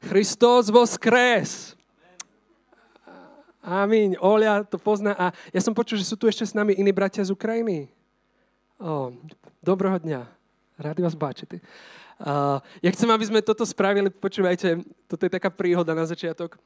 [0.00, 1.76] Christos voskres.
[3.60, 4.16] Amin.
[4.16, 5.12] Olia to pozná.
[5.12, 7.92] A ja som počul, že sú tu ešte s nami iní bratia z Ukrajiny.
[8.80, 9.12] O,
[9.60, 10.24] dobrého dňa.
[10.80, 11.60] Rádi vás báčiť.
[12.20, 14.08] Uh, ja chcem, aby sme toto spravili.
[14.08, 16.56] Počúvajte, toto je taká príhoda na začiatok.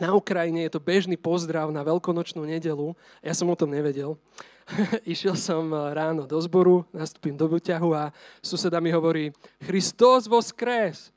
[0.00, 2.96] Na Ukrajine je to bežný pozdrav na veľkonočnú nedelu.
[3.20, 4.16] Ja som o tom nevedel.
[5.04, 8.08] Išiel som ráno do zboru, nastúpim do buťahu a
[8.40, 11.11] suseda mi hovorí Christos voskres.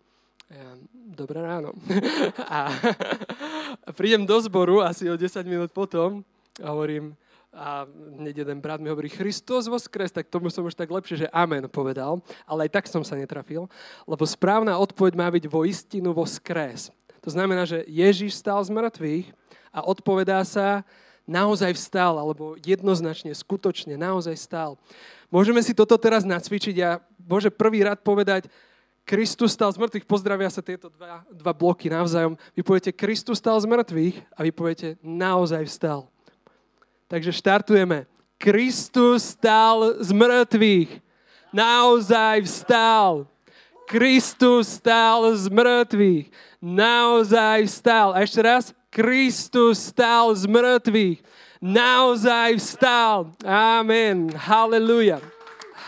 [0.93, 1.73] Dobré ráno.
[2.46, 2.70] A,
[3.97, 6.21] prídem do zboru asi o 10 minút potom
[6.61, 7.18] a hovorím,
[7.56, 7.87] a
[8.20, 11.71] hneď jeden brat mi hovorí Christos voskres, tak tomu som už tak lepšie, že amen
[11.71, 13.65] povedal, ale aj tak som sa netrafil,
[14.04, 16.92] lebo správna odpoveď má byť vo istinu voskres.
[17.23, 19.28] To znamená, že Ježiš stal z mŕtvych
[19.71, 20.84] a odpovedá sa,
[21.25, 24.78] naozaj vstal, alebo jednoznačne, skutočne, naozaj stal.
[25.34, 28.46] Môžeme si toto teraz nacvičiť a môže prvý rad povedať,
[29.05, 32.33] Kristus stal z mŕtvych, pozdravia sa tieto dva, dva bloky navzájom.
[32.58, 36.09] Vy poviete, Kristus stal z mŕtvych a vy poviete, naozaj vstal.
[37.06, 38.09] Takže štartujeme.
[38.42, 40.89] Kristus stal z mŕtvych.
[41.53, 43.30] Naozaj vstal.
[43.86, 46.34] Kristus stal z mŕtvych.
[46.58, 48.17] Naozaj vstal.
[48.17, 48.73] A ešte raz.
[48.90, 51.22] Kristus stal z mŕtvych.
[51.62, 53.30] Naozaj vstal.
[53.45, 54.34] Amen.
[54.34, 55.22] Halleluja.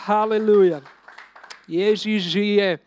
[0.06, 0.86] Halleluja.
[1.66, 2.78] Ježiš žije.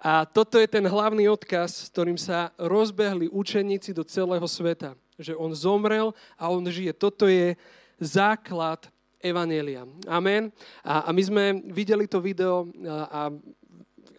[0.00, 4.96] A toto je ten hlavný odkaz, s ktorým sa rozbehli učeníci do celého sveta.
[5.20, 6.96] Že on zomrel a on žije.
[6.96, 7.52] Toto je
[8.00, 8.88] základ
[9.20, 9.84] Evanelia.
[10.08, 10.48] Amen.
[10.80, 13.20] A, a my sme videli to video a, a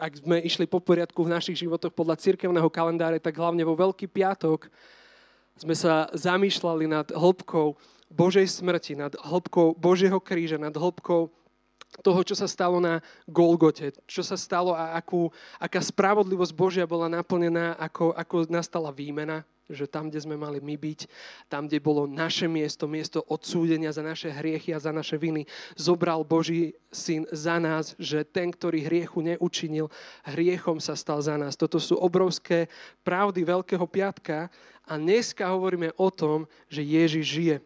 [0.01, 4.09] ak sme išli po poriadku v našich životoch podľa cirkevného kalendáre, tak hlavne vo Veľký
[4.09, 4.69] piatok
[5.57, 7.77] sme sa zamýšľali nad hĺbkou
[8.09, 11.29] Božej smrti, nad hĺbkou Božieho kríža, nad hĺbkou
[11.99, 15.27] toho, čo sa stalo na Golgote, čo sa stalo a akú,
[15.59, 20.75] aká spravodlivosť Božia bola naplnená, ako, ako nastala výmena, že tam, kde sme mali my
[20.75, 20.99] byť,
[21.47, 25.47] tam, kde bolo naše miesto, miesto odsúdenia za naše hriechy a za naše viny,
[25.79, 29.87] zobral Boží syn za nás, že ten, ktorý hriechu neučinil,
[30.27, 31.55] hriechom sa stal za nás.
[31.55, 32.67] Toto sú obrovské
[33.03, 34.51] pravdy Veľkého piatka
[34.83, 37.57] a dneska hovoríme o tom, že Ježiš žije.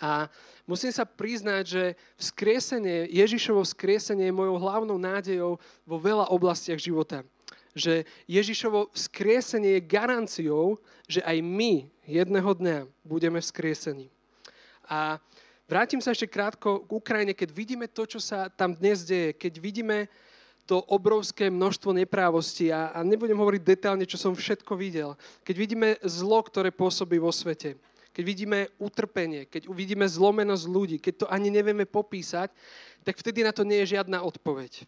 [0.00, 0.32] A
[0.64, 1.84] musím sa priznať, že
[2.16, 7.20] vzkriesenie, Ježišovo vzkriesenie je mojou hlavnou nádejou vo veľa oblastiach života.
[7.76, 14.08] Že Ježišovo vzkriesenie je garanciou, že aj my jedného dňa budeme vzkriesení.
[14.88, 15.20] A
[15.68, 19.52] vrátim sa ešte krátko k Ukrajine, keď vidíme to, čo sa tam dnes deje, keď
[19.60, 20.10] vidíme
[20.64, 25.18] to obrovské množstvo neprávostí a, a nebudem hovoriť detálne, čo som všetko videl.
[25.42, 27.74] Keď vidíme zlo, ktoré pôsobí vo svete,
[28.20, 32.52] keď vidíme utrpenie, keď uvidíme zlomenosť ľudí, keď to ani nevieme popísať,
[33.00, 34.84] tak vtedy na to nie je žiadna odpoveď.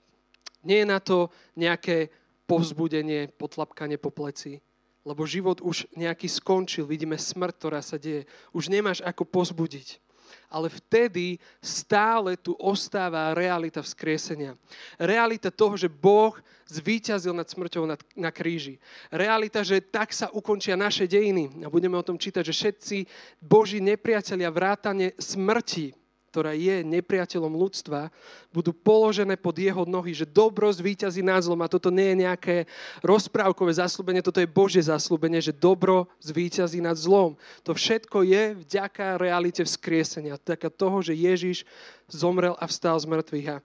[0.60, 2.12] Nie je na to nejaké
[2.44, 4.60] povzbudenie, potlapkanie po pleci,
[5.08, 8.28] lebo život už nejaký skončil, vidíme smrť, ktorá sa deje.
[8.52, 10.01] Už nemáš ako pozbudiť
[10.50, 14.58] ale vtedy stále tu ostáva realita vzkriesenia.
[15.00, 18.80] Realita toho, že Boh zvíťazil nad smrťou na, na kríži.
[19.12, 21.64] Realita, že tak sa ukončia naše dejiny.
[21.64, 22.96] A budeme o tom čítať, že všetci
[23.40, 26.01] Boží nepriatelia vrátane smrti
[26.32, 28.08] ktorá je nepriateľom ľudstva,
[28.56, 32.56] budú položené pod jeho nohy, že dobro zvíťazí nad zlom a toto nie je nejaké
[33.04, 37.36] rozprávkové zaslúbenie, toto je Božie zaslúbenie, že dobro zvíťazí nad zlom.
[37.68, 41.68] To všetko je vďaka realite vzkriesenia, vďaka toho, že Ježiš
[42.08, 43.48] zomrel a vstal z mŕtvych.
[43.52, 43.56] A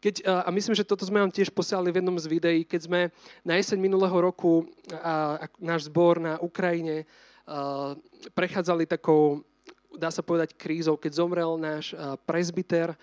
[0.00, 3.00] keď, a myslím, že toto sme vám tiež posielali v jednom z videí, keď sme
[3.44, 4.64] na jeseň minulého roku
[4.96, 7.04] a, a náš zbor na Ukrajine
[7.44, 7.92] a,
[8.32, 9.44] prechádzali takou
[10.00, 11.92] dá sa povedať, krízou, keď zomrel náš
[12.24, 12.96] prezbiter,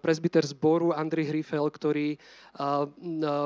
[0.00, 2.16] prezbiter zboru Andrej Hrifel, ktorý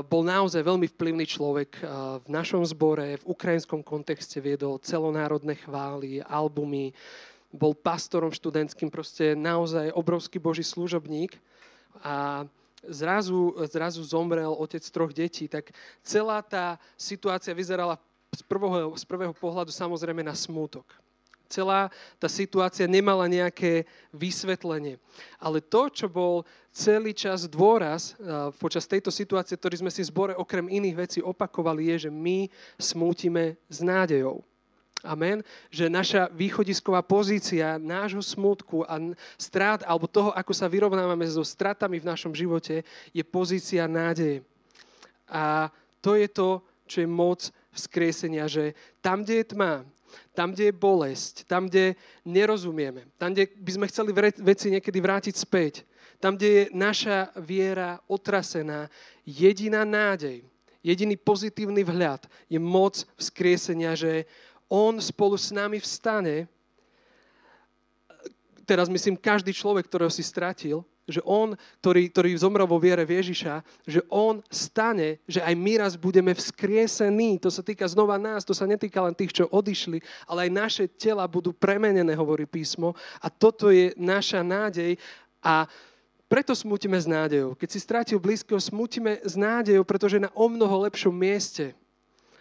[0.07, 1.83] bol naozaj veľmi vplyvný človek
[2.23, 6.95] v našom zbore, v ukrajinskom kontexte viedol celonárodné chvály, albumy,
[7.53, 11.37] bol pastorom študentským, proste naozaj obrovský boží služobník.
[12.01, 12.49] A
[12.89, 15.71] zrazu, zrazu zomrel otec troch detí, tak
[16.01, 18.01] celá tá situácia vyzerala
[18.33, 20.89] z prvého, z prvého pohľadu samozrejme na smútok
[21.53, 24.97] celá tá situácia nemala nejaké vysvetlenie.
[25.37, 28.17] Ale to, čo bol celý čas dôraz
[28.57, 32.49] počas tejto situácie, ktorý sme si v zbore okrem iných vecí opakovali, je, že my
[32.81, 34.41] smútime s nádejou.
[35.03, 35.43] Amen.
[35.69, 39.03] Že naša východisková pozícia nášho smutku a
[39.35, 44.47] strát, alebo toho, ako sa vyrovnávame so stratami v našom živote, je pozícia nádeje.
[45.27, 49.83] A to je to, čo je moc vzkriesenia, že tam, kde je tma,
[50.33, 55.35] tam, kde je bolesť, tam, kde nerozumieme, tam, kde by sme chceli veci niekedy vrátiť
[55.37, 55.85] späť,
[56.17, 58.89] tam, kde je naša viera otrasená,
[59.29, 60.41] jediná nádej,
[60.81, 64.25] jediný pozitívny vhľad je moc vzkriesenia, že
[64.73, 66.49] on spolu s nami vstane,
[68.65, 73.19] teraz myslím každý človek, ktorého si stratil, že on, ktorý, ktorý zomrel vo viere v
[73.19, 77.43] Ježiša, že on stane, že aj my raz budeme vzkriesení.
[77.43, 79.99] To sa týka znova nás, to sa netýka len tých, čo odišli,
[80.31, 82.95] ale aj naše tela budú premenené, hovorí písmo.
[83.19, 84.95] A toto je naša nádej.
[85.43, 85.67] A
[86.31, 87.59] preto smutíme s nádejou.
[87.59, 91.75] Keď si strátil blízkeho, smutíme s nádejou, pretože na o mnoho lepšom mieste,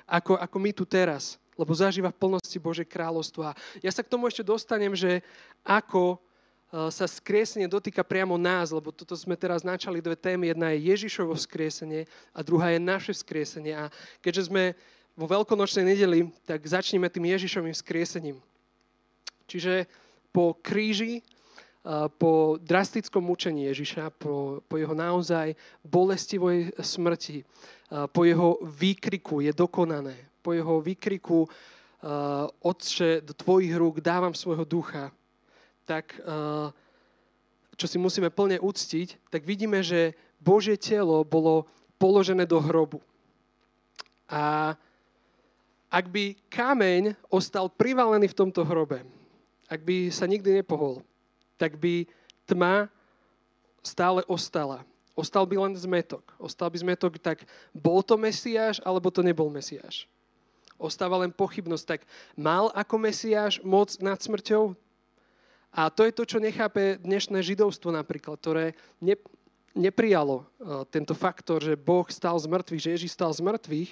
[0.05, 1.41] ako, ako my tu teraz.
[1.59, 3.51] Lebo zažíva v plnosti Bože kráľovstvo.
[3.51, 5.19] A ja sa k tomu ešte dostanem, že
[5.67, 6.23] ako
[6.71, 10.55] sa skriesenie dotýka priamo nás, lebo toto sme teraz načali dve témy.
[10.55, 13.75] Jedna je Ježišovo skriesenie a druhá je naše skriesenie.
[13.75, 13.91] A
[14.23, 14.71] keďže sme
[15.11, 18.39] vo veľkonočnej nedeli, tak začneme tým Ježišovým skriesením.
[19.51, 19.83] Čiže
[20.31, 21.19] po kríži
[22.17, 27.41] po drastickom mučení Ježiša, po, po jeho naozaj bolestivoj smrti,
[28.13, 30.13] po jeho výkriku je dokonané,
[30.45, 31.49] po jeho výkriku
[32.61, 35.09] Otče, do tvojich rúk dávam svojho ducha,
[35.91, 36.15] tak
[37.75, 41.67] čo si musíme plne uctiť, tak vidíme, že Božie telo bolo
[41.99, 43.03] položené do hrobu.
[44.31, 44.73] A
[45.91, 49.03] ak by kameň ostal privalený v tomto hrobe,
[49.67, 51.03] ak by sa nikdy nepohol,
[51.59, 52.07] tak by
[52.47, 52.87] tma
[53.83, 54.87] stále ostala.
[55.11, 56.23] Ostal by len zmetok.
[56.39, 57.43] Ostal by zmetok, tak
[57.75, 60.07] bol to Mesiáš, alebo to nebol Mesiáš.
[60.79, 62.01] Ostáva len pochybnosť, tak
[62.39, 64.73] mal ako Mesiáš moc nad smrťou?
[65.71, 69.15] A to je to, čo nechápe dnešné židovstvo napríklad, ktoré ne,
[69.71, 73.91] neprijalo uh, tento faktor, že Boh stal z mŕtvych, že Ježiš stal z mŕtvych,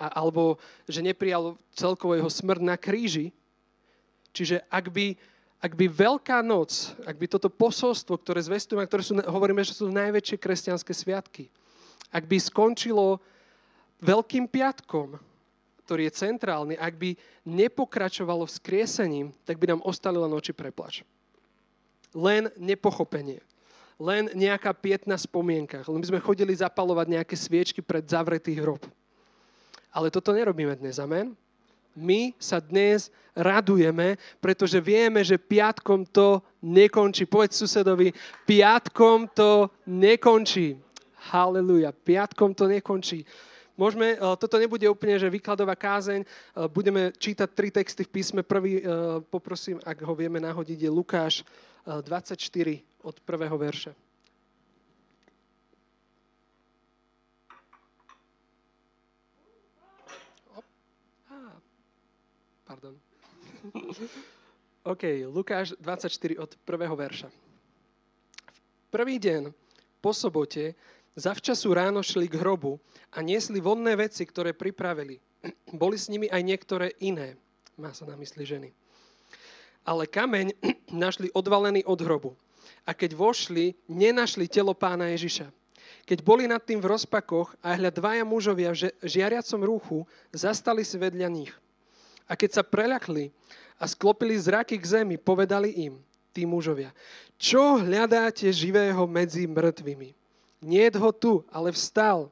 [0.00, 0.56] a, alebo
[0.88, 3.28] že neprijalo celkovo jeho smrť na kríži.
[4.32, 5.06] Čiže ak by
[5.62, 9.94] ak by Veľká noc, ak by toto posolstvo, ktoré zvestujeme, ktoré sú, hovoríme, že sú
[9.94, 11.46] najväčšie kresťanské sviatky,
[12.10, 13.22] ak by skončilo
[14.02, 15.22] Veľkým piatkom,
[15.84, 17.10] ktorý je centrálny, ak by
[17.46, 21.02] nepokračovalo skriesením, tak by nám ostali len oči preplač.
[22.14, 23.40] Len nepochopenie.
[23.98, 25.84] Len nejaká pietna spomienka.
[25.86, 28.82] Len by sme chodili zapalovať nejaké sviečky pred zavretý hrob.
[29.92, 31.36] Ale toto nerobíme dnes, amen?
[31.96, 37.28] my sa dnes radujeme, pretože vieme, že piatkom to nekončí.
[37.28, 38.12] Povedz susedovi,
[38.48, 40.76] piatkom to nekončí.
[41.32, 43.24] Haleluja, piatkom to nekončí.
[43.72, 46.26] Môžeme, e, toto nebude úplne, že výkladová kázeň, e,
[46.68, 48.40] budeme čítať tri texty v písme.
[48.44, 48.84] Prvý, e,
[49.32, 51.34] poprosím, ak ho vieme nahodiť, je Lukáš
[51.82, 52.38] 24
[53.02, 53.90] od prvého verša.
[62.62, 62.94] Pardon.
[64.92, 67.28] OK, Lukáš 24 od prvého verša.
[67.28, 69.50] V prvý deň
[70.00, 70.74] po sobote
[71.16, 72.80] zavčasu ráno šli k hrobu
[73.12, 75.20] a niesli vonné veci, ktoré pripravili.
[75.80, 77.36] Boli s nimi aj niektoré iné.
[77.76, 78.68] Má sa na mysli ženy.
[79.82, 80.56] Ale kameň
[81.04, 82.32] našli odvalený od hrobu.
[82.86, 85.50] A keď vošli, nenašli telo pána Ježiša.
[86.02, 89.98] Keď boli nad tým v rozpakoch a hľad dvaja mužovia v žiariacom rúchu,
[90.34, 91.52] zastali si vedľa nich.
[92.26, 93.30] A keď sa preľakli
[93.78, 96.02] a sklopili zraky k zemi, povedali im,
[96.34, 96.90] tí mužovia,
[97.38, 100.21] čo hľadáte živého medzi mŕtvými?
[100.62, 102.30] Nie ho tu, ale vstal.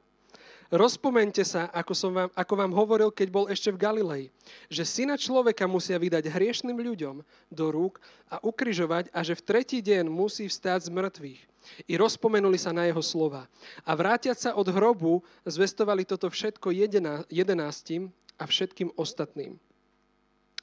[0.71, 4.25] Rozpomente sa, ako, som vám, ako vám hovoril, keď bol ešte v Galilei,
[4.71, 7.99] že syna človeka musia vydať hriešným ľuďom do rúk
[8.31, 11.41] a ukryžovať a že v tretí deň musí vstáť z mŕtvych.
[11.91, 13.51] I rozpomenuli sa na jeho slova.
[13.83, 16.71] A vrátiať sa od hrobu, zvestovali toto všetko
[17.27, 19.59] jedenáctim a všetkým ostatným.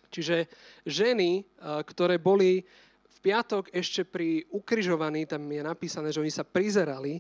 [0.08, 0.48] Čiže
[0.88, 1.44] ženy,
[1.84, 2.64] ktoré boli
[3.12, 7.20] v piatok ešte pri ukrižovaní, tam je napísané, že oni sa prizerali,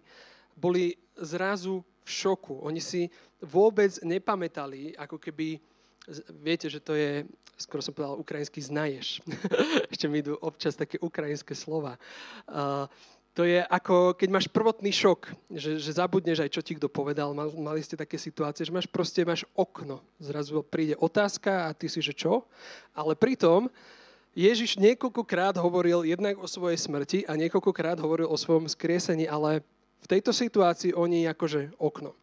[0.58, 2.66] boli zrazu v šoku.
[2.66, 5.62] Oni si vôbec nepamätali, ako keby,
[6.42, 7.22] viete, že to je,
[7.62, 9.22] skoro som povedal ukrajinský znaješ.
[9.94, 12.02] ešte mi idú občas také ukrajinské slova.
[12.50, 12.90] Uh,
[13.38, 17.38] to je ako, keď máš prvotný šok, že, že zabudneš aj, čo ti kto povedal.
[17.38, 20.02] Mal, mali ste také situácie, že máš proste máš okno.
[20.18, 22.50] Zrazu príde otázka a ty si, že čo?
[22.98, 23.70] Ale pritom
[24.34, 29.62] Ježiš niekoľkokrát hovoril jednak o svojej smrti a niekoľkokrát hovoril o svojom skriesení, ale
[30.02, 32.14] v tejto situácii oni akože okno.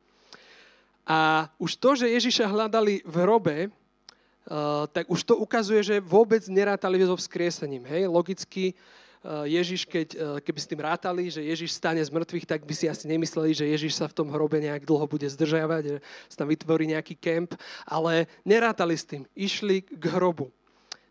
[1.05, 6.41] A už to, že Ježiša hľadali v hrobe, uh, tak už to ukazuje, že vôbec
[6.49, 7.85] nerátali so vzkriesením.
[7.85, 8.09] Hej?
[8.09, 8.73] Logicky
[9.25, 12.75] Eh, Ježiš, keď, eh, keby s tým rátali, že Ježiš stane z mŕtvych, tak by
[12.77, 16.45] si asi nemysleli, že Ježiš sa v tom hrobe nejak dlho bude zdržiavať, že sa
[16.45, 17.57] tam vytvorí nejaký kemp,
[17.89, 19.25] ale nerátali s tým.
[19.33, 20.53] Išli k hrobu.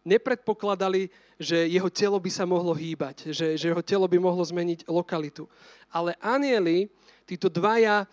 [0.04, 1.08] Nepredpokladali,
[1.40, 5.48] že jeho telo by sa mohlo hýbať, že, že jeho telo by mohlo zmeniť lokalitu.
[5.88, 6.92] Ale anieli,
[7.24, 8.04] títo dvaja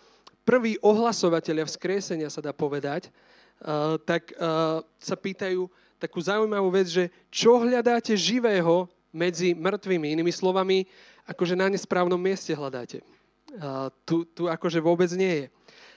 [0.47, 5.67] prví ohlasovateľia vzkriesenia, sa dá povedať, uh, tak uh, sa pýtajú
[6.01, 10.15] takú zaujímavú vec, že čo hľadáte živého medzi mŕtvými?
[10.15, 10.87] Inými slovami,
[11.27, 13.03] akože na nesprávnom mieste hľadáte.
[13.51, 15.47] Uh, tu, tu akože vôbec nie je.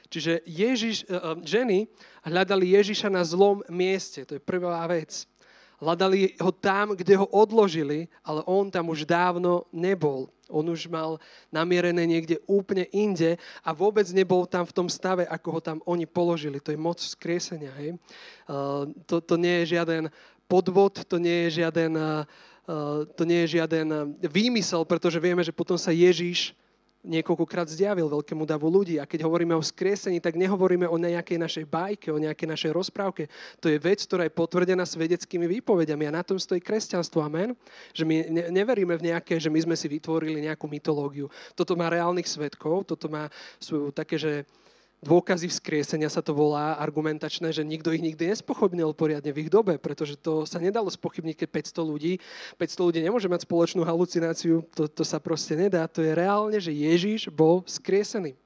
[0.09, 1.85] Čiže Ježiš, uh, ženy
[2.25, 4.25] hľadali Ježiša na zlom mieste.
[4.25, 5.25] To je prvá vec.
[5.83, 10.31] Hľadali ho tam, kde ho odložili, ale on tam už dávno nebol.
[10.47, 11.19] On už mal
[11.51, 16.07] namierené niekde úplne inde a vôbec nebol tam v tom stave, ako ho tam oni
[16.07, 16.63] položili.
[16.63, 17.75] To je moc skriesenia.
[17.75, 17.99] Hej?
[18.47, 20.07] Uh, to, to nie je žiaden
[20.47, 22.23] podvod, to nie je žiaden, uh,
[23.19, 26.55] to nie je žiaden výmysel, pretože vieme, že potom sa Ježíš
[27.03, 28.97] niekoľkokrát zjavil veľkému davu ľudí.
[28.97, 33.27] A keď hovoríme o skriesení, tak nehovoríme o nejakej našej bajke, o nejakej našej rozprávke.
[33.59, 37.19] To je vec, ktorá je potvrdená svedeckými výpovediami a na tom stojí kresťanstvo.
[37.19, 37.53] Amen.
[37.91, 38.15] Že my
[38.49, 41.27] neveríme v nejaké, že my sme si vytvorili nejakú mytológiu.
[41.53, 43.27] Toto má reálnych svetkov, toto má
[43.59, 44.47] svoju také, že
[45.03, 49.75] dôkazy vzkriesenia sa to volá, argumentačné, že nikto ich nikdy nespochybnil poriadne v ich dobe,
[49.75, 52.13] pretože to sa nedalo spochybniť, keď 500 ľudí,
[52.55, 55.83] 500 ľudí nemôže mať spoločnú halucináciu, to, to sa proste nedá.
[55.91, 58.39] To je reálne, že Ježíš bol skriesený.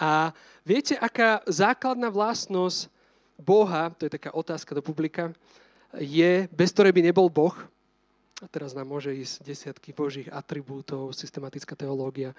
[0.00, 0.32] A
[0.64, 2.88] viete, aká základná vlastnosť
[3.36, 5.36] Boha, to je taká otázka do publika,
[5.94, 7.54] je, bez ktorej by nebol Boh,
[8.38, 12.38] a teraz nám môže ísť desiatky božích atribútov, systematická teológia,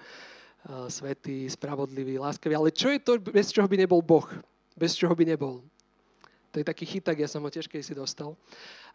[0.88, 2.54] svetý, spravodlivý, láskavý.
[2.56, 4.28] Ale čo je to, bez čoho by nebol Boh?
[4.76, 5.64] Bez čoho by nebol?
[6.50, 8.34] To je taký chytak, ja som ho tiež si dostal.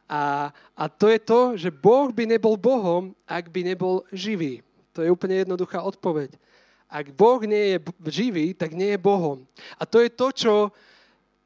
[0.05, 4.61] A, a to je to, že Boh by nebol Bohom, ak by nebol živý.
[4.93, 6.37] To je úplne jednoduchá odpoveď.
[6.85, 9.43] Ak Boh nie je živý, tak nie je Bohom.
[9.81, 10.53] A to je to, čo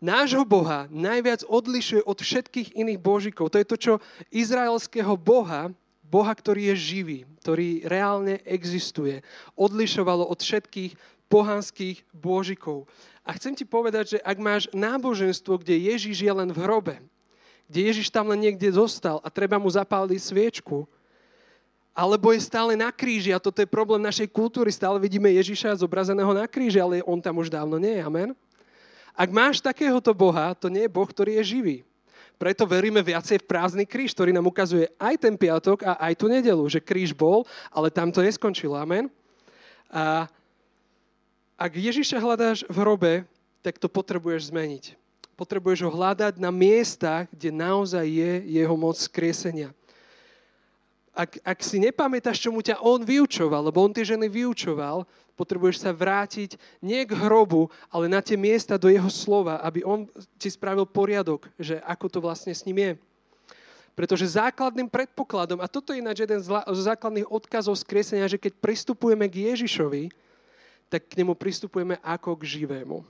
[0.04, 3.52] nášho Boha najviac odlišuje od všetkých iných božikov.
[3.56, 3.94] To je to, čo
[4.28, 5.72] izraelského Boha
[6.10, 9.22] Boha, ktorý je živý, ktorý reálne existuje,
[9.54, 10.98] odlišovalo od všetkých
[11.30, 12.90] pohanských božikov.
[13.22, 16.98] A chcem ti povedať, že ak máš náboženstvo, kde Ježiš je len v hrobe,
[17.70, 20.90] kde Ježiš tam len niekde zostal a treba mu zapáliť sviečku,
[21.94, 24.74] alebo je stále na kríži a toto je problém našej kultúry.
[24.74, 28.02] Stále vidíme Ježiša zobrazeného na kríži, ale on tam už dávno nie je.
[28.02, 28.30] Amen?
[29.14, 31.78] Ak máš takéhoto Boha, to nie je Boh, ktorý je živý.
[32.40, 36.32] Preto veríme viacej v prázdny kríž, ktorý nám ukazuje aj ten piatok a aj tú
[36.32, 38.80] nedelu, že kríž bol, ale tam to neskončilo.
[38.80, 39.12] Amen.
[39.92, 40.32] A
[41.60, 43.14] ak Ježiša hľadáš v hrobe,
[43.60, 44.96] tak to potrebuješ zmeniť.
[45.36, 49.76] Potrebuješ ho hľadať na miestach, kde naozaj je jeho moc skriesenia.
[51.12, 55.04] Ak, ak si nepamätáš, čomu ťa on vyučoval, lebo on tie ženy vyučoval,
[55.40, 60.04] potrebuješ sa vrátiť nie k hrobu, ale na tie miesta do jeho slova, aby on
[60.36, 62.92] ti spravil poriadok, že ako to vlastne s ním je.
[63.96, 66.52] Pretože základným predpokladom, a toto je ináč jeden z
[66.84, 70.12] základných odkazov skriesenia, že keď pristupujeme k Ježišovi,
[70.92, 73.04] tak k nemu pristupujeme ako k živému.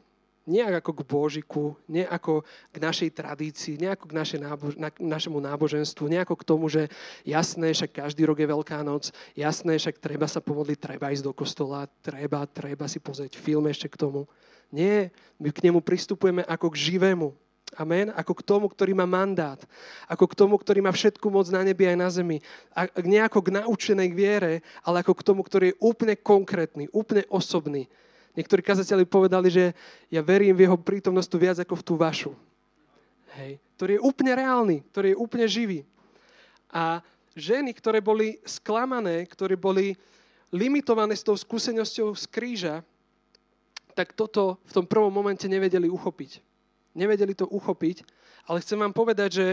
[0.49, 2.41] Nie ako k Božiku, nie ako
[2.73, 6.65] k našej tradícii, nie ako k našej nábož- na, našemu náboženstvu, nie ako k tomu,
[6.65, 6.89] že
[7.21, 11.37] jasné, však každý rok je Veľká noc, jasné, však treba sa pomodliť, treba ísť do
[11.37, 14.25] kostola, treba, treba si pozrieť film ešte k tomu.
[14.73, 17.29] Nie, my k nemu pristupujeme ako k živému.
[17.77, 18.09] Amen.
[18.17, 19.61] Ako k tomu, ktorý má mandát.
[20.09, 22.41] Ako k tomu, ktorý má všetku moc na nebi aj na zemi.
[22.73, 27.21] A nie ako k naučenej viere, ale ako k tomu, ktorý je úplne konkrétny, úplne
[27.29, 27.85] osobný
[28.39, 29.75] Niektorí kazatelia povedali, že
[30.08, 32.31] ja verím v jeho prítomnosť tu viac ako v tú vašu.
[33.36, 33.60] Hej.
[33.75, 35.84] Ktorý je úplne reálny, ktorý je úplne živý.
[36.72, 37.03] A
[37.36, 40.00] ženy, ktoré boli sklamané, ktoré boli
[40.55, 42.75] limitované s tou skúsenosťou z kríža,
[43.91, 46.39] tak toto v tom prvom momente nevedeli uchopiť.
[46.96, 48.08] Nevedeli to uchopiť,
[48.48, 49.48] ale chcem vám povedať, že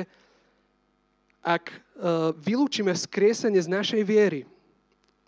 [1.43, 4.47] ak uh, vylúčime skriesenie z našej viery,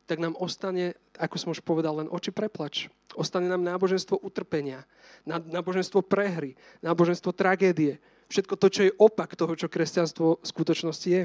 [0.07, 2.87] tak nám ostane, ako som už povedal, len oči preplač.
[3.17, 4.85] Ostane nám náboženstvo utrpenia,
[5.25, 7.97] náboženstvo prehry, náboženstvo tragédie.
[8.29, 11.23] Všetko to, čo je opak toho, čo kresťanstvo v skutočnosti je.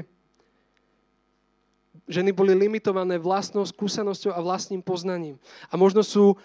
[2.08, 5.36] Ženy boli limitované vlastnou skúsenosťou a vlastným poznaním.
[5.68, 6.40] A možno sú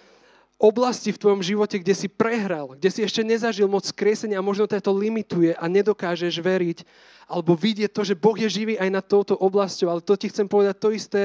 [0.59, 4.67] oblasti v tvojom živote, kde si prehral, kde si ešte nezažil moc skresenia a možno
[4.67, 6.83] to limituje a nedokážeš veriť
[7.31, 9.87] alebo vidieť to, že Boh je živý aj nad touto oblasťou.
[9.87, 11.23] Ale to ti chcem povedať to isté,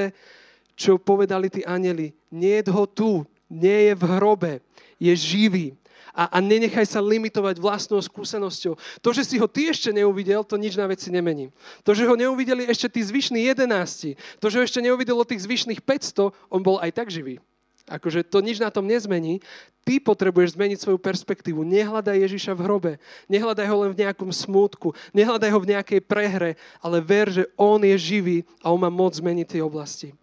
[0.77, 2.15] čo povedali tí anjeli.
[2.31, 4.53] Nie je ho tu, nie je v hrobe,
[4.97, 5.67] je živý.
[6.15, 8.79] A, a nenechaj sa limitovať vlastnou skúsenosťou.
[9.03, 11.51] To, že si ho ty ešte neuvidel, to nič na veci nemení.
[11.83, 15.83] To, že ho neuvideli ešte tí zvyšní jedenácti, to, že ho ešte neuvidelo tých zvyšných
[15.83, 17.43] 500, on bol aj tak živý.
[17.85, 19.45] Akože to nič na tom nezmení.
[19.85, 21.61] Ty potrebuješ zmeniť svoju perspektívu.
[21.61, 22.91] Nehľadaj Ježiša v hrobe.
[23.29, 24.97] Nehľadaj ho len v nejakom smútku.
[25.13, 26.57] Nehľadaj ho v nejakej prehre.
[26.81, 30.17] Ale ver, že on je živý a on má moc zmeniť tie oblasti.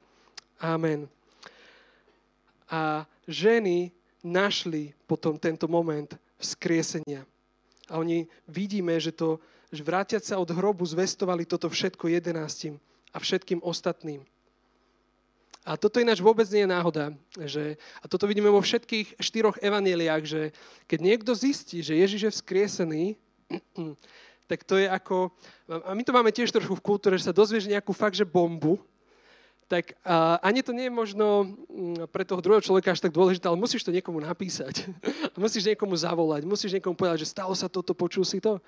[0.58, 1.06] Amen.
[2.66, 3.90] A ženy
[4.22, 7.26] našli potom tento moment vzkriesenia.
[7.90, 9.42] A oni vidíme, že to,
[9.74, 12.78] že vrátiať sa od hrobu, zvestovali toto všetko jedenáctim
[13.10, 14.22] a všetkým ostatným.
[15.62, 17.14] A toto ináč vôbec nie je náhoda.
[17.38, 20.42] Že, a toto vidíme vo všetkých štyroch evaneliách, že
[20.90, 23.04] keď niekto zistí, že Ježiš je vzkriesený,
[24.50, 25.30] tak to je ako...
[25.70, 28.82] A my to máme tiež trochu v kultúre, že sa dozvieš nejakú fakt, že bombu,
[29.72, 33.48] tak uh, ani to nie je možno um, pre toho druhého človeka až tak dôležité,
[33.48, 34.84] ale musíš to niekomu napísať.
[35.40, 38.60] musíš niekomu zavolať, musíš niekomu povedať, že stalo sa toto, počul si to.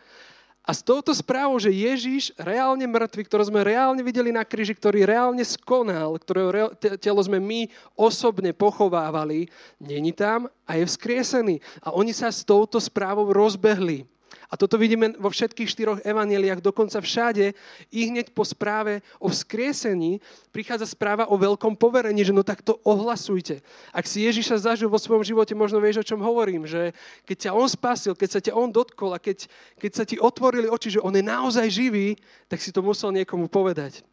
[0.64, 5.04] A s touto správou, že Ježiš, reálne mŕtvy, ktorého sme reálne videli na kríži, ktorý
[5.04, 11.60] reálne skonal, ktorého telo sme my osobne pochovávali, není tam a je vzkriesený.
[11.84, 14.08] A oni sa s touto správou rozbehli.
[14.50, 17.56] A toto vidíme vo všetkých štyroch evaneliách, dokonca všade.
[17.90, 20.22] I hneď po správe o vzkriesení
[20.54, 23.64] prichádza správa o veľkom poverení, že no tak to ohlasujte.
[23.90, 26.94] Ak si Ježiša zažil vo svojom živote, možno vieš, o čom hovorím, že
[27.26, 29.50] keď ťa On spasil, keď sa ťa On dotkol a keď,
[29.80, 32.14] keď sa ti otvorili oči, že On je naozaj živý,
[32.46, 34.06] tak si to musel niekomu povedať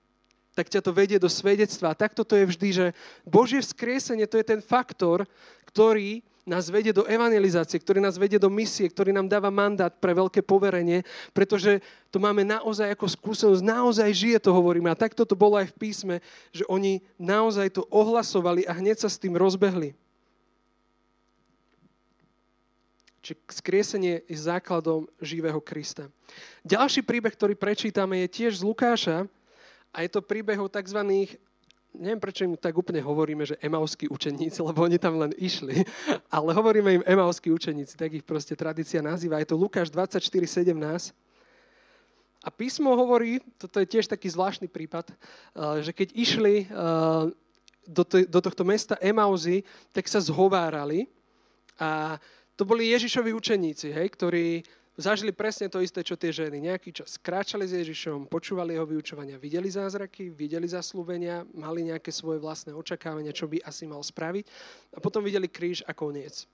[0.52, 1.96] tak ťa to vedie do svedectva.
[1.96, 2.86] Takto to je vždy, že
[3.24, 5.24] Božie vzkriesenie to je ten faktor,
[5.72, 6.20] ktorý
[6.52, 10.44] nás vedie do evangelizácie, ktorý nás vedie do misie, ktorý nám dáva mandát pre veľké
[10.44, 11.80] poverenie, pretože
[12.12, 14.92] to máme naozaj ako skúsenosť, naozaj žije to hovoríme.
[14.92, 16.16] A takto to bolo aj v písme,
[16.52, 19.96] že oni naozaj to ohlasovali a hneď sa s tým rozbehli.
[23.24, 26.10] Čiže skriesenie je základom živého Krista.
[26.68, 29.30] Ďalší príbeh, ktorý prečítame, je tiež z Lukáša
[29.94, 31.00] a je to príbeh o tzv
[31.96, 35.84] neviem prečo im tak úplne hovoríme, že emauskí učeníci, lebo oni tam len išli,
[36.36, 39.40] ale hovoríme im emauskí učeníci, tak ich proste tradícia nazýva.
[39.44, 41.12] Je to Lukáš 24.17.
[42.42, 45.16] A písmo hovorí, toto je tiež taký zvláštny prípad, eh,
[45.86, 46.68] že keď išli eh,
[47.86, 49.62] do, do tohto mesta Emauzy,
[49.94, 51.06] tak sa zhovárali
[51.78, 52.18] a
[52.58, 54.62] to boli Ježišovi učeníci, hej, ktorí
[55.00, 56.72] zažili presne to isté, čo tie ženy.
[56.72, 62.44] Nejaký čas kráčali s Ježišom, počúvali jeho vyučovania, videli zázraky, videli zaslúbenia, mali nejaké svoje
[62.44, 64.46] vlastné očakávania, čo by asi mal spraviť
[64.96, 66.48] a potom videli kríž a koniec.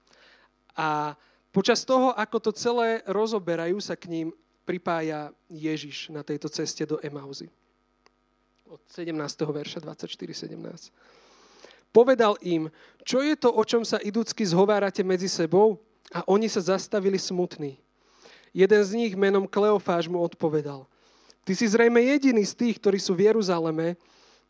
[0.77, 1.17] A
[1.49, 4.27] počas toho, ako to celé rozoberajú, sa k ním
[4.67, 7.49] pripája Ježiš na tejto ceste do Emauzy.
[8.67, 9.15] Od 17.
[9.47, 10.91] verša 24.17.
[11.95, 12.67] Povedal im,
[13.07, 15.79] čo je to, o čom sa idúcky zhovárate medzi sebou?
[16.11, 17.79] A oni sa zastavili smutní.
[18.55, 20.87] Jeden z nich menom Kleofáš mu odpovedal.
[21.47, 23.95] Ty si zrejme jediný z tých, ktorí sú v Jeruzaleme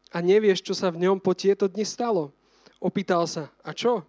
[0.09, 2.33] a nevieš, čo sa v ňom po tieto dni stalo.
[2.81, 4.01] Opýtal sa, a čo?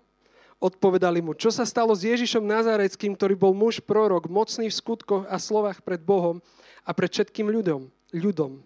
[0.56, 5.28] Odpovedali mu, čo sa stalo s Ježišom Nazareckým, ktorý bol muž prorok, mocný v skutkoch
[5.28, 6.40] a slovách pred Bohom
[6.82, 7.92] a pred všetkým ľuďom.
[8.16, 8.64] ľudom.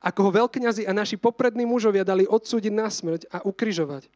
[0.00, 4.08] Ako ho veľkňazi a naši poprední mužovia dali odsúdiť na smrť a ukryžovať.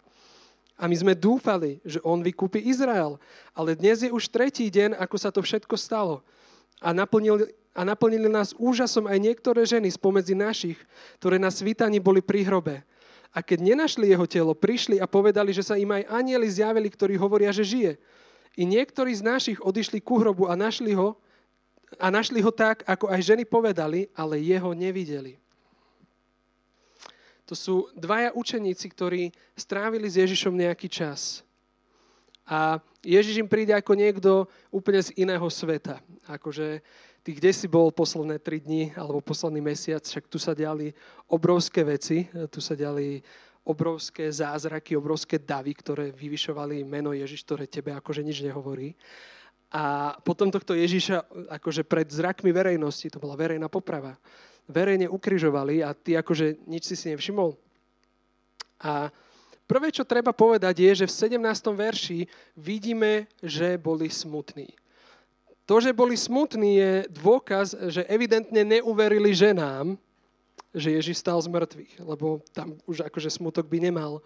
[0.80, 3.20] A my sme dúfali, že on vykúpi Izrael.
[3.52, 6.24] Ale dnes je už tretí deň, ako sa to všetko stalo
[6.82, 10.76] a naplnili, a naplnili nás úžasom aj niektoré ženy spomedzi našich,
[11.22, 12.82] ktoré na svítaní boli pri hrobe.
[13.32, 17.16] A keď nenašli jeho telo, prišli a povedali, že sa im aj anieli zjavili, ktorí
[17.16, 17.92] hovoria, že žije.
[18.60, 21.16] I niektorí z našich odišli ku hrobu a našli ho,
[21.96, 25.36] a našli ho tak, ako aj ženy povedali, ale jeho nevideli.
[27.48, 31.44] To sú dvaja učeníci, ktorí strávili s Ježišom nejaký čas.
[32.46, 34.30] A Ježiš im príde ako niekto
[34.74, 36.02] úplne z iného sveta.
[36.26, 36.82] Akože
[37.22, 40.90] ty kde si bol posledné tri dni alebo posledný mesiac, však tu sa diali
[41.30, 43.22] obrovské veci, tu sa diali
[43.62, 48.98] obrovské zázraky, obrovské davy, ktoré vyvyšovali meno Ježiš, ktoré tebe akože nič nehovorí.
[49.72, 54.18] A potom tohto Ježiša akože pred zrakmi verejnosti, to bola verejná poprava,
[54.66, 57.54] verejne ukrižovali a ty akože nič si si nevšimol.
[58.82, 59.14] A
[59.66, 61.72] Prvé, čo treba povedať, je, že v 17.
[61.72, 62.20] verši
[62.58, 64.68] vidíme, že boli smutní.
[65.64, 69.94] To, že boli smutní, je dôkaz, že evidentne neuverili ženám,
[70.74, 74.24] že Ježiš stal z mŕtvych, lebo tam už akože smutok by nemal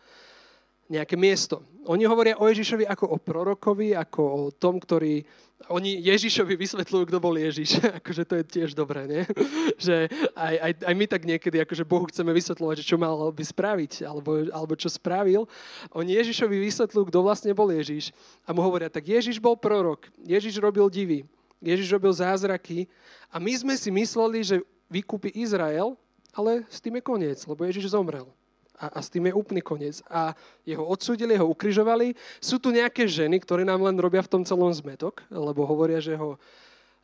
[0.87, 1.63] nejaké miesto.
[1.87, 5.23] Oni hovoria o Ježišovi ako o prorokovi, ako o tom, ktorý
[5.67, 7.81] oni Ježišovi vysvetľujú, kto bol Ježiš.
[8.03, 9.23] akože to je tiež dobré, nie?
[9.87, 14.07] že aj, aj, aj my tak niekedy akože Bohu chceme vysvetľovať, čo mal by spraviť,
[14.07, 15.49] alebo, alebo čo spravil.
[15.97, 18.15] Oni Ježišovi vysvetľujú, kto vlastne bol Ježiš.
[18.47, 21.27] A mu hovoria, tak Ježiš bol prorok, Ježiš robil divy,
[21.59, 22.87] Ježiš robil zázraky
[23.33, 25.99] a my sme si mysleli, že vykúpi Izrael,
[26.37, 28.29] ale s tým je koniec, lebo Ježiš zomrel
[28.77, 30.05] a, a s tým je úplný koniec.
[30.07, 30.37] A
[30.69, 32.13] jeho odsúdili, ho ukrižovali.
[32.39, 36.15] Sú tu nejaké ženy, ktoré nám len robia v tom celom zmetok, lebo hovoria, že
[36.17, 36.39] ho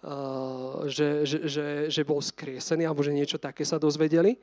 [0.02, 4.34] Uh, že, že, že, že bol skriesený alebo že niečo také sa dozvedeli,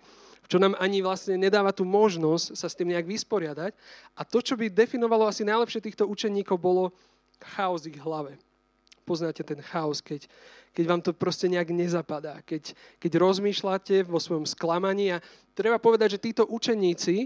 [0.47, 3.75] čo nám ani vlastne nedáva tú možnosť sa s tým nejak vysporiadať.
[4.15, 6.95] A to, čo by definovalo asi najlepšie týchto učeníkov, bolo
[7.59, 8.39] chaos ich hlave.
[9.09, 10.29] Poznáte ten chaos, keď,
[10.69, 12.45] keď vám to proste nejak nezapadá.
[12.45, 15.23] Keď, keď rozmýšľate vo svojom sklamaní a
[15.57, 17.25] treba povedať, že títo učeníci,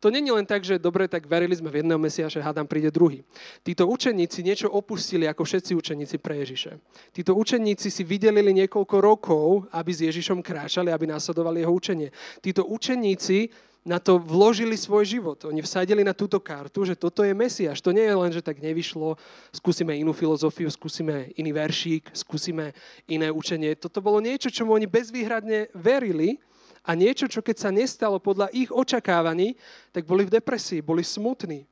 [0.00, 3.20] to není len tak, že dobre, tak verili sme v jedného Mesiaša, hádam, príde druhý.
[3.60, 6.80] Títo učeníci niečo opustili, ako všetci učeníci pre Ježiše.
[7.12, 12.08] Títo učeníci si vydelili niekoľko rokov, aby s Ježišom kráčali, aby následovali jeho učenie.
[12.40, 15.40] Títo učeníci na to vložili svoj život.
[15.48, 17.80] Oni vsadili na túto kartu, že toto je Mesiaš.
[17.80, 19.16] To nie je len, že tak nevyšlo,
[19.56, 22.76] skúsime inú filozofiu, skúsime iný veršík, skúsime
[23.08, 23.72] iné učenie.
[23.80, 26.36] Toto bolo niečo, čomu oni bezvýhradne verili
[26.84, 29.56] a niečo, čo keď sa nestalo podľa ich očakávaní,
[29.96, 31.64] tak boli v depresii, boli smutní.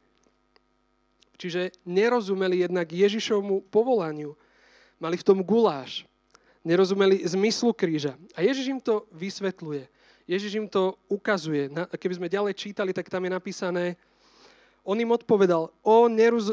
[1.39, 4.35] Čiže nerozumeli jednak Ježišovmu povolaniu.
[4.99, 6.03] Mali v tom guláš.
[6.67, 8.19] Nerozumeli zmyslu kríža.
[8.35, 9.87] A Ježiš im to vysvetľuje.
[10.29, 11.73] Ježiš im to ukazuje.
[11.73, 13.97] Keby sme ďalej čítali, tak tam je napísané,
[14.85, 15.97] on im odpovedal, o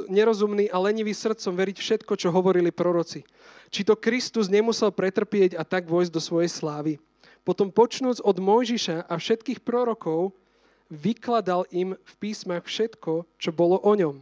[0.08, 3.28] nerozumný a lenivý srdcom veriť všetko, čo hovorili proroci.
[3.72, 7.00] Či to Kristus nemusel pretrpieť a tak vojsť do svojej slávy.
[7.44, 10.32] Potom počnúc od Mojžiša a všetkých prorokov,
[10.88, 14.16] vykladal im v písmach všetko, čo bolo o ňom.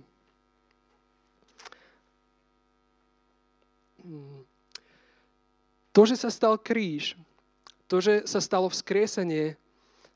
[5.94, 7.16] To, že sa stal kríž,
[7.94, 9.54] to, že sa stalo vzkriesenie,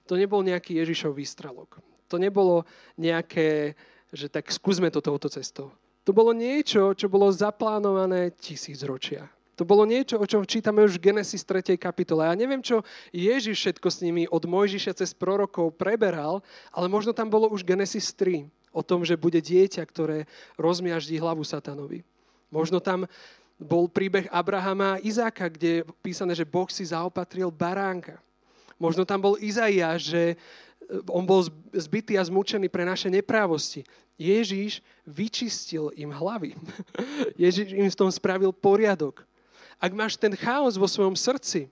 [0.09, 1.77] to nebol nejaký Ježišov výstrelok.
[2.09, 2.65] To nebolo
[2.97, 3.77] nejaké,
[4.09, 5.69] že tak skúsme to touto cestou.
[6.09, 9.29] To bolo niečo, čo bolo zaplánované tisíc ročia.
[9.61, 11.77] To bolo niečo, o čom čítame už v Genesis 3.
[11.77, 12.25] kapitole.
[12.25, 12.81] Ja neviem, čo
[13.13, 16.41] Ježiš všetko s nimi od Mojžiša cez prorokov preberal,
[16.73, 20.25] ale možno tam bolo už Genesis 3 o tom, že bude dieťa, ktoré
[20.57, 22.01] rozmiaždí hlavu satanovi.
[22.49, 23.05] Možno tam
[23.57, 28.21] bol príbeh Abrahama a Izáka, kde je písané, že Boh si zaopatril baránka.
[28.77, 30.23] Možno tam bol Izaiáš, že
[31.09, 31.43] on bol
[31.73, 33.83] zbytý a zmučený pre naše neprávosti.
[34.17, 36.53] Ježíš vyčistil im hlavy.
[37.41, 39.25] Ježíš im v tom spravil poriadok.
[39.77, 41.69] Ak máš ten chaos vo svojom srdci,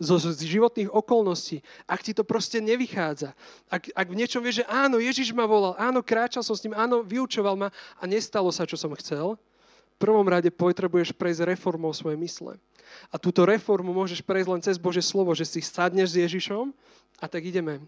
[0.00, 3.30] zo, životných okolností, ak ti to proste nevychádza,
[3.70, 6.74] ak, ak v niečom vieš, že áno, Ježiš ma volal, áno, kráčal som s ním,
[6.74, 7.68] áno, vyučoval ma
[8.00, 9.38] a nestalo sa, čo som chcel,
[9.98, 12.58] prvom rade potrebuješ prejsť reformou svojej mysle.
[13.10, 16.70] A túto reformu môžeš prejsť len cez Bože slovo, že si sadneš s Ježišom
[17.18, 17.82] a tak ideme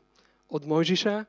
[0.46, 1.26] od Mojžiša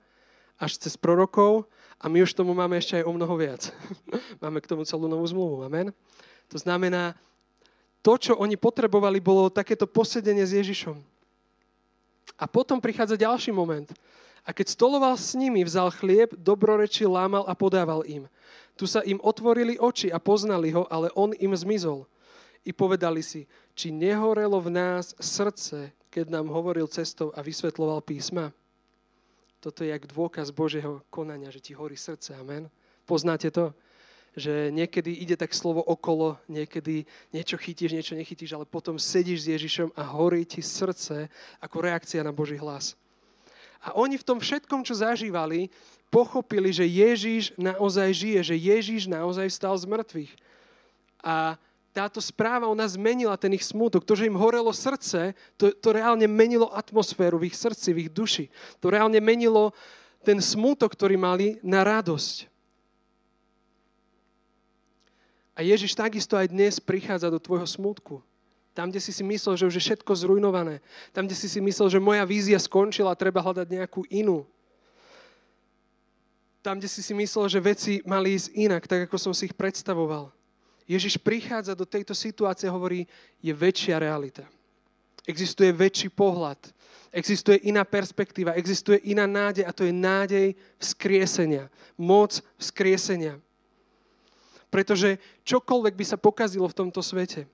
[0.57, 3.69] až cez prorokov a my už tomu máme ešte aj o mnoho viac.
[4.43, 5.65] máme k tomu celú novú zmluvu.
[5.65, 5.93] Amen.
[6.49, 7.17] To znamená,
[8.05, 10.97] to, čo oni potrebovali, bolo takéto posedenie s Ježišom.
[12.37, 13.89] A potom prichádza ďalší moment.
[14.47, 18.29] A keď stoloval s nimi, vzal chlieb, dobroreči lámal a podával im.
[18.77, 22.05] Tu sa im otvorili oči a poznali ho, ale on im zmizol.
[22.61, 28.53] I povedali si, či nehorelo v nás srdce, keď nám hovoril cestou a vysvetloval písma.
[29.57, 32.37] Toto je jak dôkaz Božieho konania, že ti horí srdce.
[32.37, 32.69] Amen.
[33.09, 33.73] Poznáte to?
[34.37, 39.51] že niekedy ide tak slovo okolo, niekedy niečo chytíš, niečo nechytíš, ale potom sedíš s
[39.57, 41.25] Ježišom a horí ti srdce
[41.57, 42.93] ako reakcia na Boží hlas.
[43.81, 45.73] A oni v tom všetkom, čo zažívali,
[46.07, 50.31] pochopili, že Ježiš naozaj žije, že Ježiš naozaj vstal z mŕtvych.
[51.19, 51.59] A
[51.91, 54.05] táto správa o nás zmenila ten ich smútok.
[54.05, 58.09] To, že im horelo srdce, to, to reálne menilo atmosféru v ich srdci, v ich
[58.13, 58.53] duši.
[58.85, 59.73] To reálne menilo
[60.21, 62.45] ten smútok, ktorý mali, na radosť.
[65.57, 68.21] A Ježiš takisto aj dnes prichádza do tvojho smutku.
[68.77, 70.85] Tam, kde si si myslel, že už je všetko zrujnované.
[71.09, 74.45] Tam, kde si si myslel, že moja vízia skončila treba hľadať nejakú inú.
[76.67, 79.55] Tam, kde si si myslel, že veci mali ísť inak, tak ako som si ich
[79.55, 80.35] predstavoval.
[80.83, 83.07] Ježiš prichádza do tejto situácie a hovorí,
[83.39, 84.43] je väčšia realita.
[85.23, 86.59] Existuje väčší pohľad.
[87.15, 88.51] Existuje iná perspektíva.
[88.59, 91.71] Existuje iná nádej a to je nádej vzkriesenia.
[91.95, 93.39] Moc vzkriesenia.
[94.67, 97.47] Pretože čokoľvek by sa pokazilo v tomto svete,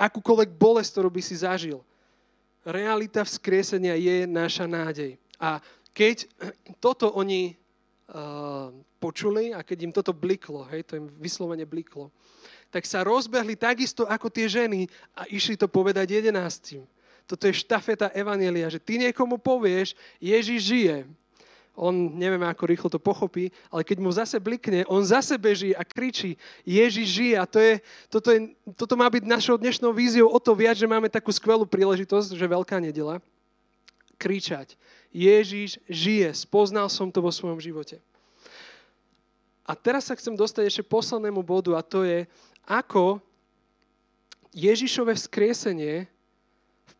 [0.00, 1.84] akúkoľvek bolesť, ktorú by si zažil,
[2.64, 5.20] realita vzkriesenia je naša nádej.
[5.36, 5.60] A
[5.92, 6.24] keď
[6.80, 7.52] toto oni
[9.02, 12.14] počuli a keď im toto bliklo, hej, to im vyslovene bliklo,
[12.70, 16.86] tak sa rozbehli takisto ako tie ženy a išli to povedať jedenáctim.
[17.26, 20.96] Toto je štafeta Evanelia, že ty niekomu povieš, Ježiš žije
[21.76, 25.84] on neviem, ako rýchlo to pochopí, ale keď mu zase blikne, on zase beží a
[25.84, 27.34] kričí, Ježiš žije.
[27.36, 27.72] A to je,
[28.08, 31.68] toto, je, toto má byť našou dnešnou víziou o to viac, že máme takú skvelú
[31.68, 33.20] príležitosť, že Veľká nedela,
[34.16, 34.80] kričať.
[35.16, 38.04] Ježiš žije, spoznal som to vo svojom živote.
[39.64, 42.28] A teraz sa chcem dostať ešte poslednému bodu a to je,
[42.68, 43.18] ako
[44.52, 46.04] Ježišové vzkriesenie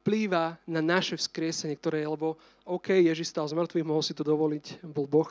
[0.01, 4.27] vplýva na naše vzkriesenie, ktoré je, lebo OK, Ježiš stal z mŕtvych, mohol si to
[4.27, 5.31] dovoliť, bol Boh.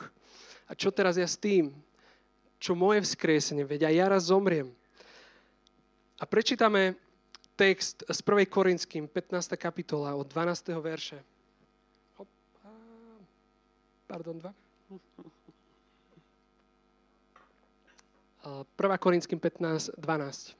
[0.70, 1.74] A čo teraz ja s tým?
[2.56, 3.66] Čo moje vzkriesenie?
[3.66, 4.72] Veď aj ja raz zomriem.
[6.16, 6.96] A prečítame
[7.58, 8.48] text z 1.
[8.48, 9.52] Korinským, 15.
[9.60, 10.72] kapitola od 12.
[10.80, 11.20] verše.
[14.06, 14.54] Pardon, 2.
[18.78, 18.98] 1.
[19.02, 20.54] Korinským 15, 12.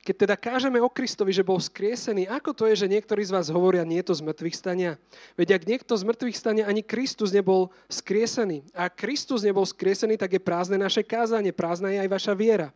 [0.00, 3.52] Keď teda kážeme o Kristovi, že bol skriesený, ako to je, že niektorí z vás
[3.52, 4.92] hovoria, nie je to z mŕtvych stania?
[5.36, 8.64] Veď ak niekto z mŕtvych stania, ani Kristus nebol skriesený.
[8.72, 12.68] A Kristus nebol skriesený, tak je prázdne naše kázanie, prázdna je aj vaša viera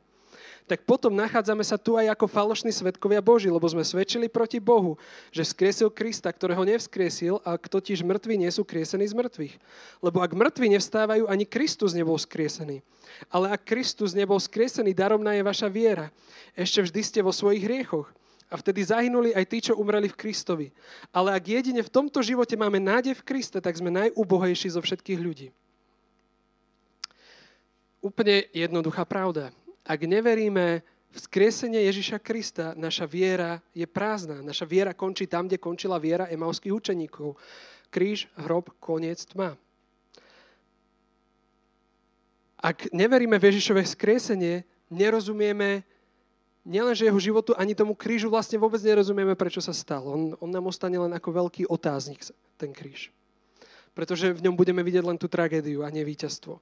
[0.64, 4.96] tak potom nachádzame sa tu aj ako falošní svetkovia Boží, lebo sme svedčili proti Bohu,
[5.28, 9.54] že vzkriesil Krista, ktorého nevzkriesil a totiž mŕtvi nie sú kriesení z mŕtvych.
[10.00, 12.80] Lebo ak mŕtvi nevstávajú, ani Kristus nebol skriesený.
[13.28, 16.08] Ale ak Kristus nebol skriesený, daromná je vaša viera.
[16.56, 18.08] Ešte vždy ste vo svojich hriechoch.
[18.48, 20.72] A vtedy zahynuli aj tí, čo umreli v Kristovi.
[21.12, 25.20] Ale ak jedine v tomto živote máme nádej v Kriste, tak sme najúbohejší zo všetkých
[25.20, 25.48] ľudí.
[28.00, 29.52] Úplne jednoduchá pravda.
[29.84, 30.80] Ak neveríme
[31.14, 34.42] v skriesenie Ježiša Krista, naša viera je prázdna.
[34.42, 37.38] Naša viera končí tam, kde končila viera emauských učeníkov.
[37.92, 39.54] Kríž, hrob, koniec, tma.
[42.58, 45.84] Ak neveríme v Ježišové skriesenie, nerozumieme
[46.64, 50.00] nielenže jeho životu, ani tomu krížu vlastne vôbec nerozumieme, prečo sa stal.
[50.08, 52.24] On, on nám ostane len ako veľký otáznik,
[52.56, 53.12] ten kríž.
[53.92, 56.58] Pretože v ňom budeme vidieť len tú tragédiu a nie víťazstvo.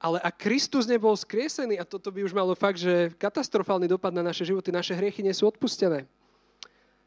[0.00, 4.24] Ale ak Kristus nebol skriesený, a toto by už malo fakt, že katastrofálny dopad na
[4.24, 6.08] naše životy, naše hriechy nie sú odpustené.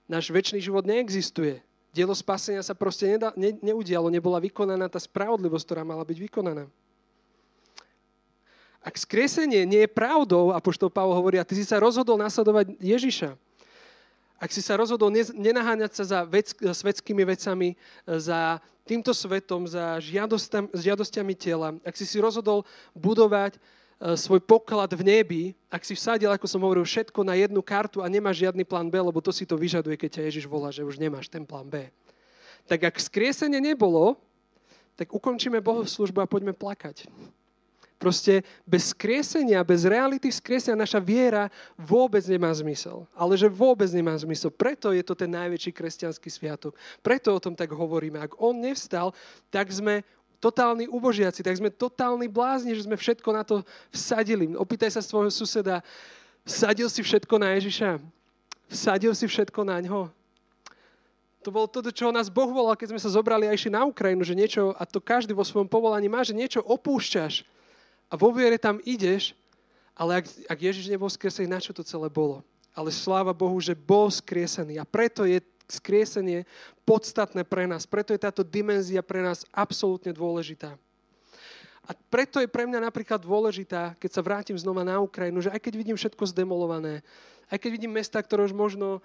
[0.06, 1.58] Náš väčší život neexistuje.
[1.90, 6.70] Dielo spasenia sa proste nedá, ne, neudialo, nebola vykonaná tá spravodlivosť, ktorá mala byť vykonaná.
[8.84, 12.78] Ak skriesenie nie je pravdou, a poštol Pavol hovorí, a ty si sa rozhodol nasledovať
[12.78, 13.34] Ježiša,
[14.40, 20.00] ak si sa rozhodol nenaháňať sa za vec, svetskými vecami, za týmto svetom, za
[20.76, 23.60] žiadosťami tela, ak si si rozhodol budovať e,
[24.20, 28.12] svoj poklad v nebi, ak si vsadil, ako som hovoril, všetko na jednu kartu a
[28.12, 31.00] nemáš žiadny plán B, lebo to si to vyžaduje, keď ťa Ježiš volá, že už
[31.00, 31.88] nemáš ten plán B.
[32.68, 34.20] Tak ak skriesenie nebolo,
[35.00, 37.08] tak ukončíme bohoslužbu a poďme plakať.
[38.04, 41.48] Proste bez skriesenia, bez reality skriesenia naša viera
[41.80, 43.08] vôbec nemá zmysel.
[43.16, 44.52] Ale že vôbec nemá zmysel.
[44.52, 46.76] Preto je to ten najväčší kresťanský sviatok.
[47.00, 48.20] Preto o tom tak hovoríme.
[48.20, 49.16] Ak on nevstal,
[49.48, 50.04] tak sme
[50.44, 54.52] totálni ubožiaci, tak sme totálni blázni, že sme všetko na to vsadili.
[54.52, 55.80] Opýtaj sa svojho suseda,
[56.44, 58.04] vsadil si všetko na Ježiša?
[58.68, 60.12] Vsadil si všetko na ňo?
[61.48, 64.28] To bolo to, čo nás Boh volal, keď sme sa zobrali a išli na Ukrajinu,
[64.28, 67.48] že niečo, a to každý vo svojom povolaní má, že niečo opúšťaš
[68.14, 69.34] a vo viere tam ideš,
[69.98, 72.46] ale ak, ak Ježiš nebol skriesený, na čo to celé bolo?
[72.78, 76.46] Ale sláva Bohu, že bol skriesený a preto je skriesenie
[76.86, 77.90] podstatné pre nás.
[77.90, 80.78] Preto je táto dimenzia pre nás absolútne dôležitá.
[81.84, 85.60] A preto je pre mňa napríklad dôležitá, keď sa vrátim znova na Ukrajinu, že aj
[85.60, 87.02] keď vidím všetko zdemolované,
[87.50, 89.04] aj keď vidím mesta, ktoré už možno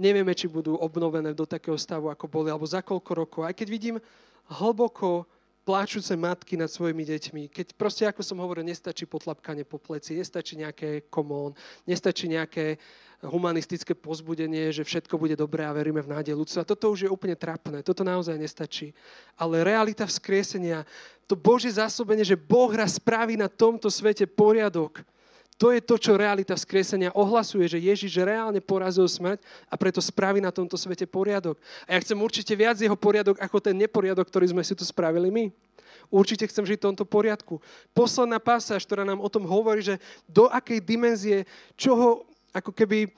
[0.00, 3.68] nevieme, či budú obnovené do takého stavu, ako boli, alebo za koľko rokov, aj keď
[3.68, 3.96] vidím
[4.48, 5.28] hlboko
[5.64, 10.60] pláčuce matky nad svojimi deťmi, keď proste, ako som hovoril, nestačí potlapkanie po pleci, nestačí
[10.60, 11.56] nejaké komón,
[11.88, 12.76] nestačí nejaké
[13.24, 16.68] humanistické pozbudenie, že všetko bude dobré a veríme v nádej ľudstva.
[16.68, 18.92] Toto už je úplne trapné, toto naozaj nestačí.
[19.40, 20.84] Ale realita vzkriesenia,
[21.24, 25.00] to Božie zásobenie, že Boh raz spraví na tomto svete poriadok,
[25.54, 29.38] to je to, čo realita vzkriesenia ohlasuje, že Ježiš reálne porazil smrť
[29.70, 31.62] a preto spraví na tomto svete poriadok.
[31.86, 35.30] A ja chcem určite viac jeho poriadok ako ten neporiadok, ktorý sme si tu spravili
[35.30, 35.44] my.
[36.10, 37.62] Určite chcem žiť v tomto poriadku.
[37.94, 41.46] Posledná pasáž, ktorá nám o tom hovorí, že do akej dimenzie,
[41.78, 43.10] čoho ako keby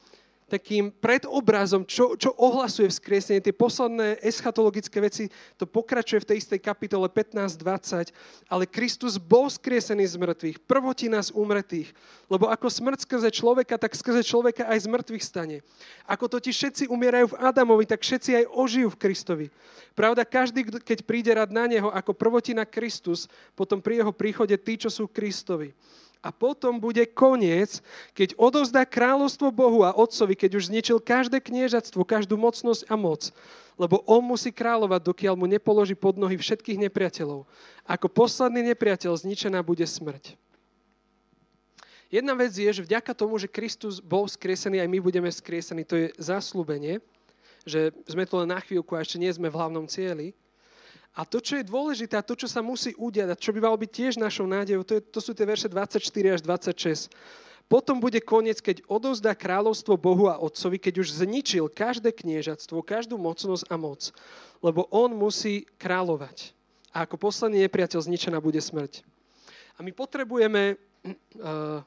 [0.47, 5.27] takým predobrazom, čo, čo ohlasuje vzkriesenie, tie posledné eschatologické veci,
[5.59, 8.15] to pokračuje v tej istej kapitole 15-20,
[8.47, 11.91] ale Kristus bol skriesený z mŕtvych, prvotina z umretých,
[12.31, 15.57] lebo ako smrť skrze človeka, tak skrze človeka aj z mŕtvych stane.
[16.07, 19.47] Ako totiž všetci umierajú v Adamovi, tak všetci aj ožijú v Kristovi.
[19.99, 23.27] Pravda, každý, keď príde rad na neho ako prvotina Kristus,
[23.59, 25.75] potom pri jeho príchode tí, čo sú Kristovi.
[26.27, 27.79] A potom bude koniec,
[28.11, 33.31] keď odovzdá kráľovstvo Bohu a Otcovi, keď už zničil každé kniežatstvo, každú mocnosť a moc.
[33.79, 37.47] Lebo on musí kráľovať, dokiaľ mu nepoloží pod nohy všetkých nepriateľov.
[37.87, 40.35] Ako posledný nepriateľ zničená bude smrť.
[42.11, 45.95] Jedna vec je, že vďaka tomu, že Kristus bol skriesený, aj my budeme skriesení, to
[45.95, 46.99] je zaslúbenie,
[47.63, 50.35] že sme to len na chvíľku a ešte nie sme v hlavnom cieli.
[51.17, 53.81] A to, čo je dôležité, a to, čo sa musí udiať, a čo by malo
[53.81, 55.97] byť tiež našou nádejou, to, je, to sú tie verše 24
[56.37, 57.09] až 26.
[57.67, 63.17] Potom bude koniec, keď odovzdá kráľovstvo Bohu a Otcovi, keď už zničil každé kniežatstvo, každú
[63.17, 64.13] mocnosť a moc.
[64.61, 66.55] Lebo on musí kráľovať.
[66.95, 69.03] A ako posledný nepriateľ zničená bude smrť.
[69.77, 71.83] A my potrebujeme uh,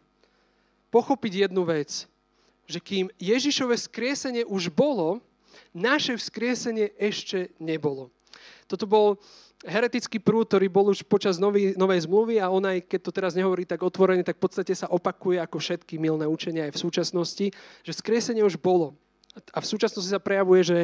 [0.91, 2.09] pochopiť jednu vec,
[2.67, 5.23] že kým Ježišové skriesenie už bolo,
[5.73, 8.11] naše vzkriesenie ešte nebolo.
[8.69, 9.17] Toto bol
[9.65, 13.33] heretický prúd, ktorý bol už počas nový, novej zmluvy a on aj, keď to teraz
[13.35, 17.45] nehovorí tak otvorene, tak v podstate sa opakuje ako všetky milné učenia aj v súčasnosti,
[17.83, 18.95] že skriesenie už bolo.
[19.51, 20.79] A v súčasnosti sa prejavuje, že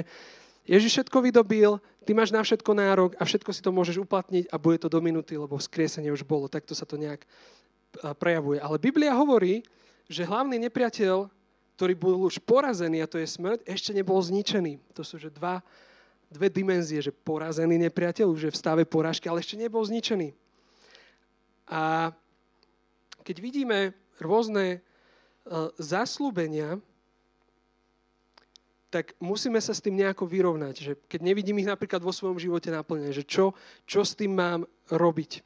[0.66, 4.58] Ježiš všetko vydobil, ty máš na všetko nárok a všetko si to môžeš uplatniť a
[4.58, 6.50] bude to do minúty, lebo skriesenie už bolo.
[6.50, 7.24] Takto sa to nejak
[8.18, 8.60] prejavuje.
[8.60, 9.62] Ale Biblia hovorí,
[10.10, 11.30] že hlavný nepriateľ,
[11.80, 14.82] ktorý bol už porazený, a to je smrť, ešte nebol zničený.
[14.98, 15.62] To sú že dva
[16.32, 20.34] dve dimenzie, že porazený nepriateľ, už je v stave porážky, ale ešte nebol zničený.
[21.70, 22.14] A
[23.26, 23.80] keď vidíme
[24.22, 26.78] rôzne uh, zaslúbenia,
[28.94, 30.76] tak musíme sa s tým nejako vyrovnať.
[30.80, 33.52] Že keď nevidím ich napríklad vo svojom živote naplnené, že čo,
[33.84, 35.42] čo s tým mám robiť.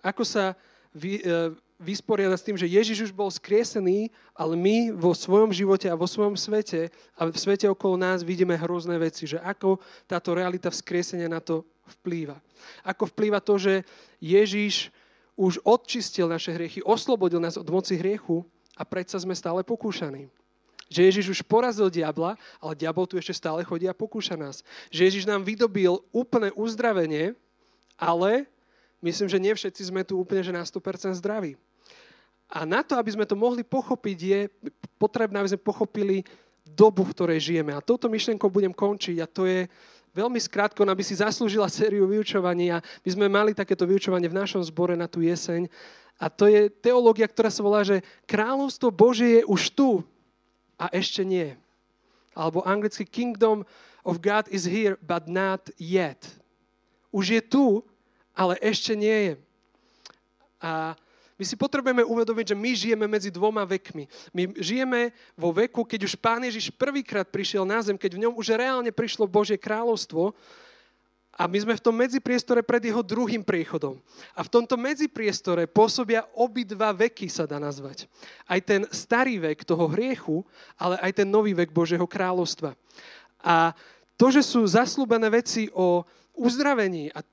[0.00, 0.56] Ako sa
[0.96, 5.88] vy, uh, vysporiadať s tým, že Ježiš už bol skriesený, ale my vo svojom živote
[5.88, 10.36] a vo svojom svete a v svete okolo nás vidíme hrozné veci, že ako táto
[10.36, 11.64] realita vzkriesenia na to
[11.98, 12.36] vplýva.
[12.84, 13.82] Ako vplýva to, že
[14.20, 14.92] Ježiš
[15.40, 18.44] už odčistil naše hriechy, oslobodil nás od moci hriechu
[18.76, 20.28] a predsa sme stále pokúšaní.
[20.92, 24.60] Že Ježiš už porazil diabla, ale diabol tu ešte stále chodí a pokúša nás.
[24.92, 27.32] Že Ježiš nám vydobil úplné uzdravenie,
[27.94, 28.44] ale
[29.00, 31.56] myslím, že nie všetci sme tu úplne že na 100% zdraví.
[32.50, 34.40] A na to, aby sme to mohli pochopiť, je
[34.98, 36.26] potrebné, aby sme pochopili
[36.66, 37.70] dobu, v ktorej žijeme.
[37.70, 39.70] A touto myšlienkou budem končiť a to je
[40.10, 42.82] veľmi skrátko, aby si zaslúžila sériu vyučovania.
[43.06, 45.70] My sme mali takéto vyučovanie v našom zbore na tú jeseň.
[46.20, 49.90] A to je teológia, ktorá sa volá, že kráľovstvo Bože je už tu
[50.76, 51.56] a ešte nie.
[52.34, 53.64] Alebo anglicky Kingdom
[54.04, 56.20] of God is here, but not yet.
[57.14, 57.80] Už je tu,
[58.36, 59.34] ale ešte nie je.
[60.60, 60.94] A
[61.40, 64.04] my si potrebujeme uvedomiť, že my žijeme medzi dvoma vekmi.
[64.36, 68.36] My žijeme vo veku, keď už Pán Ježiš prvýkrát prišiel na zem, keď v ňom
[68.36, 70.36] už reálne prišlo Božie kráľovstvo
[71.40, 73.96] a my sme v tom medzipriestore pred jeho druhým príchodom.
[74.36, 78.04] A v tomto medzipriestore pôsobia obidva veky, sa dá nazvať.
[78.44, 80.44] Aj ten starý vek toho hriechu,
[80.76, 82.76] ale aj ten nový vek Božieho kráľovstva.
[83.40, 83.72] A
[84.20, 86.04] to, že sú zaslúbené veci o
[86.36, 87.24] uzdravení a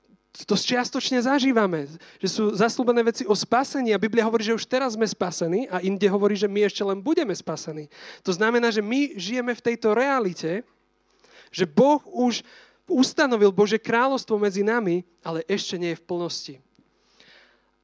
[0.46, 1.90] to čiastočne zažívame,
[2.22, 5.82] že sú zaslúbené veci o spasení a Biblia hovorí, že už teraz sme spasení a
[5.82, 7.90] inde hovorí, že my ešte len budeme spasení.
[8.22, 10.62] To znamená, že my žijeme v tejto realite,
[11.50, 12.46] že Boh už
[12.86, 16.54] ustanovil Bože kráľovstvo medzi nami, ale ešte nie je v plnosti.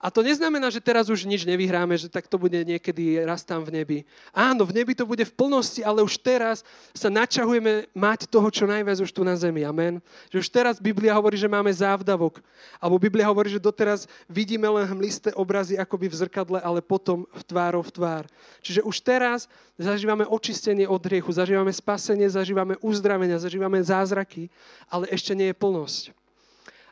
[0.05, 3.65] A to neznamená, že teraz už nič nevyhráme, že tak to bude niekedy raz tam
[3.65, 3.99] v nebi.
[4.37, 6.61] Áno, v nebi to bude v plnosti, ale už teraz
[6.93, 9.65] sa načahujeme mať toho, čo najviac už tu na zemi.
[9.65, 10.05] Amen.
[10.29, 12.45] Že už teraz Biblia hovorí, že máme závdavok.
[12.77, 17.41] Alebo Biblia hovorí, že doteraz vidíme len hmlisté obrazy akoby v zrkadle, ale potom v
[17.41, 18.25] tvárov v tvár.
[18.61, 19.49] Čiže už teraz
[19.81, 24.53] zažívame očistenie od hriechu, zažívame spasenie, zažívame uzdravenia, zažívame zázraky,
[24.85, 26.13] ale ešte nie je plnosť.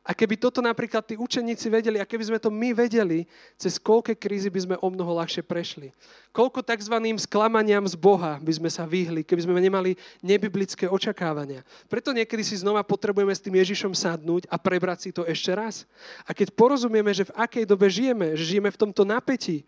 [0.02, 3.22] A keby toto napríklad tí učeníci vedeli, a keby sme to my vedeli,
[3.54, 5.94] cez koľké krízy by sme o mnoho ľahšie prešli.
[6.34, 6.98] Koľko tzv.
[7.22, 11.62] sklamaniam z Boha by sme sa vyhli, keby sme nemali nebiblické očakávania.
[11.86, 15.86] Preto niekedy si znova potrebujeme s tým Ježišom sadnúť a prebrať si to ešte raz.
[16.26, 19.62] A keď porozumieme, že v akej dobe žijeme, že žijeme v tomto napätí,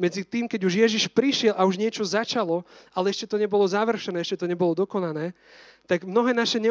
[0.00, 4.20] medzi tým, keď už Ježiš prišiel a už niečo začalo, ale ešte to nebolo završené,
[4.20, 5.36] ešte to nebolo dokonané,
[5.86, 6.62] tak mnohé naše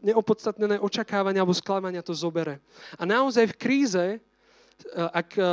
[0.00, 2.62] neopodstatnené očakávania alebo sklamania to zobere.
[2.96, 4.20] A naozaj v kríze, eh,
[4.94, 5.46] ak, eh,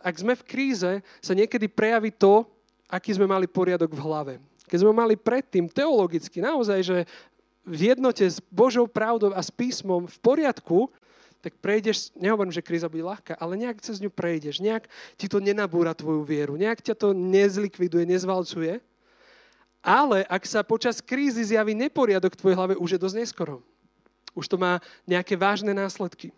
[0.00, 0.90] ak sme v kríze,
[1.20, 2.46] sa niekedy prejaví to,
[2.90, 4.34] aký sme mali poriadok v hlave.
[4.66, 6.98] Keď sme mali predtým teologicky naozaj, že
[7.66, 10.90] v jednote s Božou pravdou a s písmom v poriadku,
[11.40, 15.40] tak prejdeš, nehovorím, že kríza bude ľahká, ale nejak cez ňu prejdeš, nejak ti to
[15.40, 18.84] nenabúra tvoju vieru, nejak ťa to nezlikviduje, nezvalcuje
[19.80, 23.64] ale ak sa počas krízy zjaví neporiadok v tvojej hlave, už je dosť neskoro.
[24.36, 26.30] Už to má nejaké vážne následky.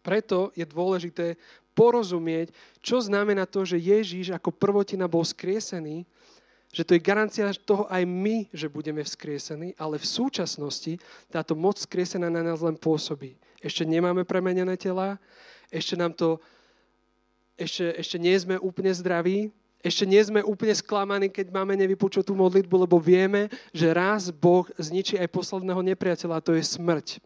[0.00, 1.36] Preto je dôležité
[1.76, 6.08] porozumieť, čo znamená to, že Ježíš ako prvotina bol skriesený,
[6.72, 10.96] že to je garancia toho aj my, že budeme vzkriesení, ale v súčasnosti
[11.28, 13.36] táto moc skriesená na nás len pôsobí.
[13.62, 15.20] Ešte nemáme premenené tela,
[15.72, 16.38] ešte nám to,
[17.56, 19.50] ešte, ešte nie sme úplne zdraví,
[19.86, 25.14] ešte nie sme úplne sklamaní, keď máme nevypočutú modlitbu, lebo vieme, že raz Boh zničí
[25.14, 27.22] aj posledného nepriateľa, a to je smrť.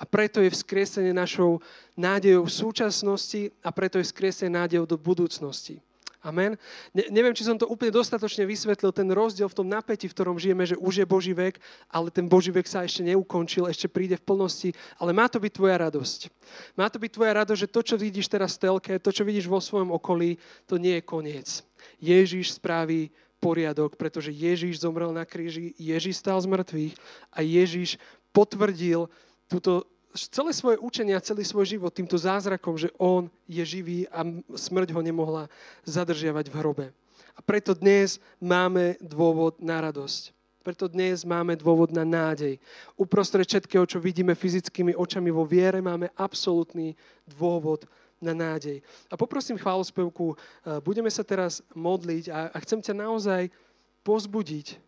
[0.00, 1.62] A preto je vzkriesenie našou
[1.94, 5.78] nádejou v súčasnosti a preto je vzkriesenie nádejou do budúcnosti.
[6.22, 6.54] Amen.
[6.94, 10.38] Ne, neviem, či som to úplne dostatočne vysvetlil, ten rozdiel v tom napätí, v ktorom
[10.38, 11.58] žijeme, že už je Boží vek,
[11.90, 14.70] ale ten Boží vek sa ešte neukončil, ešte príde v plnosti,
[15.02, 16.30] ale má to byť tvoja radosť.
[16.78, 19.50] Má to byť tvoja radosť, že to, čo vidíš teraz v telke, to, čo vidíš
[19.50, 20.38] vo svojom okolí,
[20.70, 21.48] to nie je koniec.
[21.98, 23.10] Ježíš spraví
[23.42, 26.94] poriadok, pretože Ježíš zomrel na kríži, Ježíš stal z mŕtvych
[27.34, 27.98] a Ježíš
[28.30, 29.10] potvrdil
[29.50, 34.24] túto celé svoje učenie a celý svoj život týmto zázrakom, že on je živý a
[34.52, 35.48] smrť ho nemohla
[35.88, 36.86] zadržiavať v hrobe.
[37.32, 40.36] A preto dnes máme dôvod na radosť.
[40.62, 42.60] Preto dnes máme dôvod na nádej.
[42.94, 46.94] Uprostred všetkého, čo vidíme fyzickými očami vo viere, máme absolútny
[47.26, 47.88] dôvod
[48.22, 48.78] na nádej.
[49.10, 53.50] A poprosím chválospevku, eh, budeme sa teraz modliť a, a chcem ťa naozaj
[54.06, 54.78] pozbudiť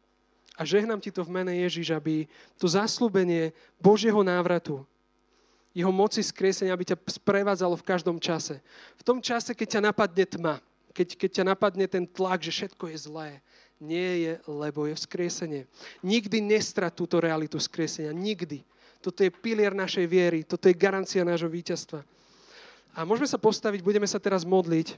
[0.54, 3.50] a žehnám ti to v mene Ježiš, aby to zaslúbenie
[3.82, 4.86] Božieho návratu,
[5.74, 8.62] jeho moci skresenia, aby ťa sprevádzalo v každom čase.
[8.94, 10.54] V tom čase, keď ťa napadne tma,
[10.94, 13.30] keď, keď ťa napadne ten tlak, že všetko je zlé,
[13.82, 15.66] nie je, lebo je vzkriesenie.
[16.06, 18.14] Nikdy nestrat túto realitu vzkriesenia.
[18.14, 18.62] Nikdy.
[19.02, 22.00] Toto je pilier našej viery, toto je garancia nášho víťazstva.
[22.94, 24.96] A môžeme sa postaviť, budeme sa teraz modliť.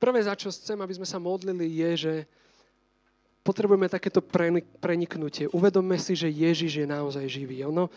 [0.00, 2.14] Prvé, za čo chcem, aby sme sa modlili, je, že
[3.44, 4.24] potrebujeme takéto
[4.80, 5.52] preniknutie.
[5.52, 7.60] Uvedomme si, že Ježiš je naozaj živý.
[7.68, 7.92] Ono,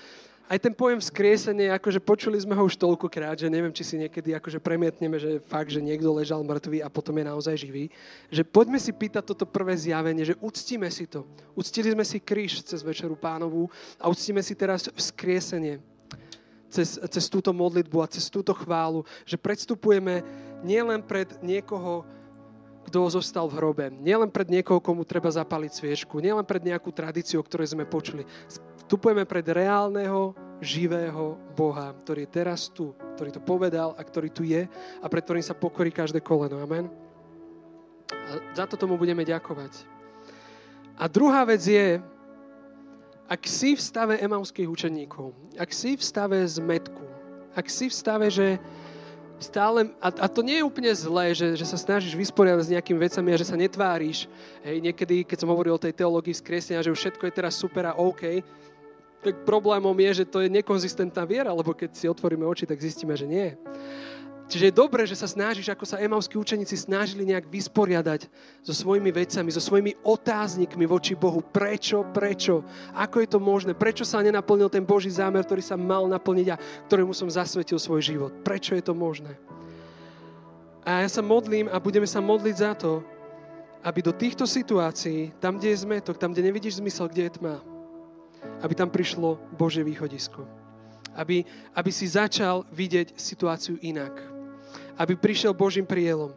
[0.48, 4.32] aj ten pojem vzkriesenie, akože počuli sme ho už toľkokrát, že neviem, či si niekedy
[4.32, 7.92] akože premietneme, že fakt, že niekto ležal mŕtvý a potom je naozaj živý.
[8.32, 11.28] Že poďme si pýtať toto prvé zjavenie, že uctíme si to.
[11.52, 13.68] Uctili sme si kríž cez Večeru pánovú
[14.00, 15.84] a uctíme si teraz vzkriesenie
[16.72, 20.24] cez, cez túto modlitbu a cez túto chválu, že predstupujeme
[20.64, 22.08] nielen pred niekoho,
[22.88, 23.86] kto zostal v hrobe.
[23.92, 28.24] Nielen pred niekoho, komu treba zapaliť sviečku, nielen pred nejakú tradíciu, o ktorej sme počuli.
[28.48, 30.32] Vstupujeme pred reálneho,
[30.64, 34.66] živého Boha, ktorý je teraz tu, ktorý to povedal a ktorý tu je
[35.04, 36.58] a pred ktorým sa pokorí každé koleno.
[36.64, 36.90] Amen.
[38.10, 39.86] A za to tomu budeme ďakovať.
[40.98, 42.02] A druhá vec je,
[43.28, 47.06] ak si v stave emauských učeníkov, ak si v stave zmetku,
[47.54, 48.58] ak si v stave, že
[49.38, 53.00] stále, a, a to nie je úplne zlé, že, že sa snažíš vysporiadať s nejakými
[53.00, 54.26] vecami a že sa netváriš.
[54.66, 57.90] Hej, niekedy, keď som hovoril o tej teológii skresenia, že už všetko je teraz super
[57.90, 58.42] a OK,
[59.22, 63.18] tak problémom je, že to je nekonzistentná viera, lebo keď si otvoríme oči, tak zistíme,
[63.18, 63.58] že nie.
[64.48, 68.32] Čiže je dobré, že sa snažíš, ako sa emavskí učeníci snažili nejak vysporiadať
[68.64, 71.44] so svojimi vecami, so svojimi otáznikmi voči Bohu.
[71.44, 72.64] Prečo, prečo?
[72.96, 73.76] Ako je to možné?
[73.76, 78.00] Prečo sa nenaplnil ten Boží zámer, ktorý sa mal naplniť a ktorému som zasvetil svoj
[78.00, 78.32] život?
[78.48, 79.36] Prečo je to možné?
[80.88, 83.04] A ja sa modlím a budeme sa modliť za to,
[83.84, 87.60] aby do týchto situácií, tam, kde je zmetok, tam, kde nevidíš zmysel, kde je tma,
[88.64, 90.48] aby tam prišlo Božie východisko.
[91.20, 91.44] Aby,
[91.76, 94.37] aby si začal vidieť situáciu inak
[94.98, 96.34] aby prišiel Božím prielom.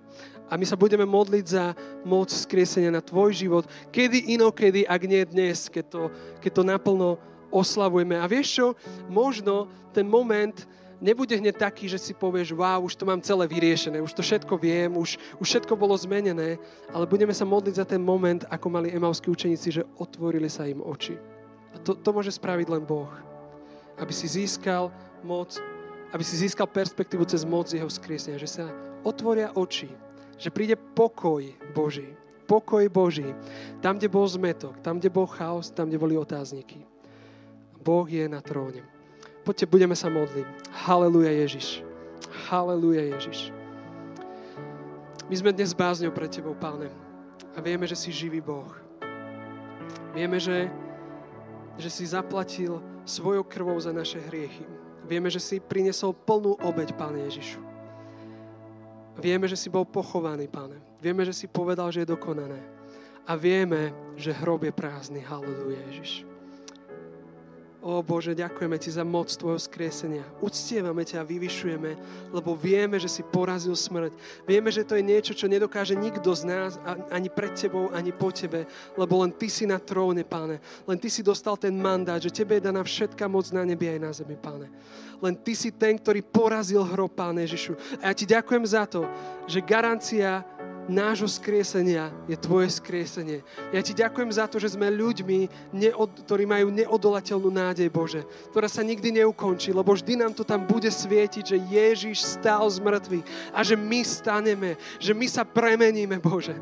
[0.50, 3.64] A my sa budeme modliť za moc skriesenia na tvoj život.
[3.94, 6.02] Kedy inokedy, ak nie dnes, keď to,
[6.42, 7.08] keď to naplno
[7.54, 8.18] oslavujeme.
[8.18, 8.66] A vieš čo?
[9.06, 10.66] Možno ten moment
[11.02, 14.54] nebude hneď taký, že si povieš, wow, už to mám celé vyriešené, už to všetko
[14.60, 16.60] viem, už, už všetko bolo zmenené,
[16.92, 20.84] ale budeme sa modliť za ten moment, ako mali emavskí učeníci, že otvorili sa im
[20.84, 21.16] oči.
[21.72, 23.10] A to, to môže spraviť len Boh.
[23.96, 24.92] Aby si získal
[25.24, 25.56] moc
[26.10, 28.66] aby si získal perspektívu cez moc jeho skriesenia, že sa
[29.06, 29.90] otvoria oči,
[30.40, 32.10] že príde pokoj Boží.
[32.50, 33.30] Pokoj Boží.
[33.78, 36.82] Tam, kde bol zmetok, tam, kde bol chaos, tam, kde boli otázniky.
[37.78, 38.82] Boh je na tróne.
[39.46, 40.46] Poďte, budeme sa modliť.
[40.84, 41.86] Haleluja Ježiš.
[42.50, 43.54] Haleluja Ježiš.
[45.30, 46.90] My sme dnes bázňou pre Tebou, Páne.
[47.54, 48.66] A vieme, že si živý Boh.
[50.10, 50.66] Vieme, že,
[51.78, 54.79] že si zaplatil svojou krvou za naše hriechy.
[55.10, 57.58] Vieme, že si prinesol plnú obeď, Pane Ježišu.
[59.18, 60.78] Vieme, že si bol pochovaný, Pane.
[61.02, 62.62] Vieme, že si povedal, že je dokonané.
[63.26, 65.18] A vieme, že hrob je prázdny.
[65.26, 66.29] Halleluja, Ježiš.
[67.80, 70.20] O Bože, ďakujeme Ti za moc Tvojho skriesenia.
[70.44, 71.90] Uctievame Ťa a vyvyšujeme,
[72.28, 74.12] lebo vieme, že si porazil smrť.
[74.44, 76.76] Vieme, že to je niečo, čo nedokáže nikto z nás,
[77.08, 78.68] ani pred Tebou, ani po Tebe,
[79.00, 80.60] lebo len Ty si na tróne, Páne.
[80.84, 83.98] Len Ty si dostal ten mandát, že Tebe je daná všetká moc na nebi aj
[84.04, 84.68] na zemi, Páne.
[85.16, 87.80] Len Ty si ten, ktorý porazil hrob, Páne Ježišu.
[88.04, 89.08] A ja Ti ďakujem za to,
[89.48, 90.44] že garancia
[90.90, 93.46] nášho skriesenia je Tvoje skriesenie.
[93.70, 98.66] Ja Ti ďakujem za to, že sme ľuďmi, neod, ktorí majú neodolateľnú nádej, Bože, ktorá
[98.66, 103.26] sa nikdy neukončí, lebo vždy nám to tam bude svietiť, že Ježiš stál z mŕtvych
[103.54, 106.58] a že my staneme, že my sa premeníme, Bože.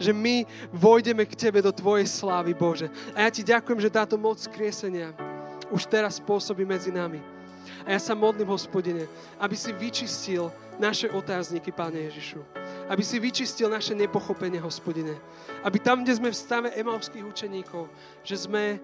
[0.00, 2.88] Že my vojdeme k Tebe do Tvojej slávy, Bože.
[3.12, 5.12] A ja Ti ďakujem, že táto moc skriesenia
[5.68, 7.35] už teraz spôsobí medzi nami.
[7.84, 9.06] A ja sa modlím, hospodine,
[9.38, 12.44] aby si vyčistil naše otázniky, Páne Ježišu.
[12.86, 15.16] Aby si vyčistil naše nepochopenie, hospodine.
[15.64, 17.88] Aby tam, kde sme v stave emovských učeníkov,
[18.22, 18.78] že sme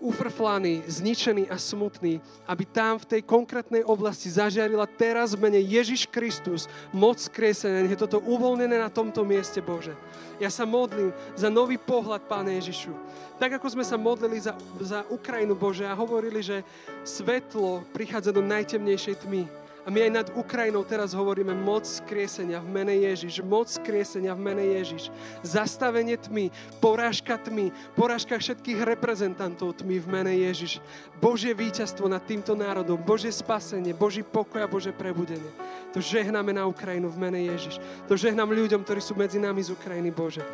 [0.00, 6.08] ufrflaný, zničený a smutný, aby tam v tej konkrétnej oblasti zažiarila teraz v mene Ježiš
[6.08, 7.84] Kristus moc kresenia.
[7.84, 9.92] Nech je toto uvoľnené na tomto mieste, Bože.
[10.40, 12.96] Ja sa modlím za nový pohľad, Páne Ježišu.
[13.36, 16.64] Tak, ako sme sa modlili za, za Ukrajinu, Bože, a hovorili, že
[17.04, 19.59] svetlo prichádza do najtemnejšej tmy
[19.90, 24.64] my aj nad Ukrajinou teraz hovoríme moc skriesenia v mene Ježiš, moc skriesenia v mene
[24.78, 25.10] Ježiš.
[25.42, 30.78] Zastavenie tmy, porážka tmy, porážka všetkých reprezentantov tmy v mene Ježiš.
[31.18, 35.50] Božie víťazstvo nad týmto národom, Božie spasenie, Boží pokoj a Bože prebudenie.
[35.92, 37.82] To žehnáme na Ukrajinu v mene Ježiš.
[38.06, 40.46] To žehnám ľuďom, ktorí sú medzi nami z Ukrajiny, Bože.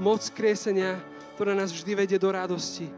[0.00, 0.98] Moc skriesenia,
[1.38, 2.97] ktorá nás vždy vedie do radosti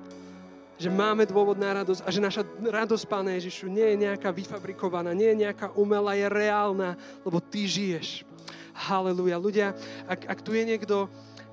[0.80, 5.12] že máme dôvod na radosť a že naša radosť, Páne Ježišu, nie je nejaká vyfabrikovaná,
[5.12, 8.24] nie je nejaká umelá, je reálna, lebo Ty žiješ.
[8.72, 9.36] Haleluja.
[9.36, 9.76] Ľudia,
[10.08, 11.04] ak, ak tu je niekto,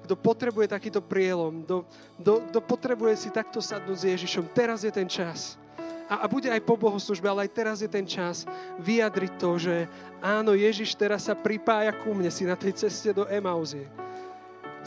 [0.08, 1.84] kto potrebuje takýto prielom, kto,
[2.24, 5.60] kto, potrebuje si takto sadnúť s Ježišom, teraz je ten čas.
[6.08, 8.48] A, a bude aj po bohoslužbe, ale aj teraz je ten čas
[8.80, 9.76] vyjadriť to, že
[10.24, 13.92] áno, Ježiš teraz sa pripája ku mne, si na tej ceste do Emauzie.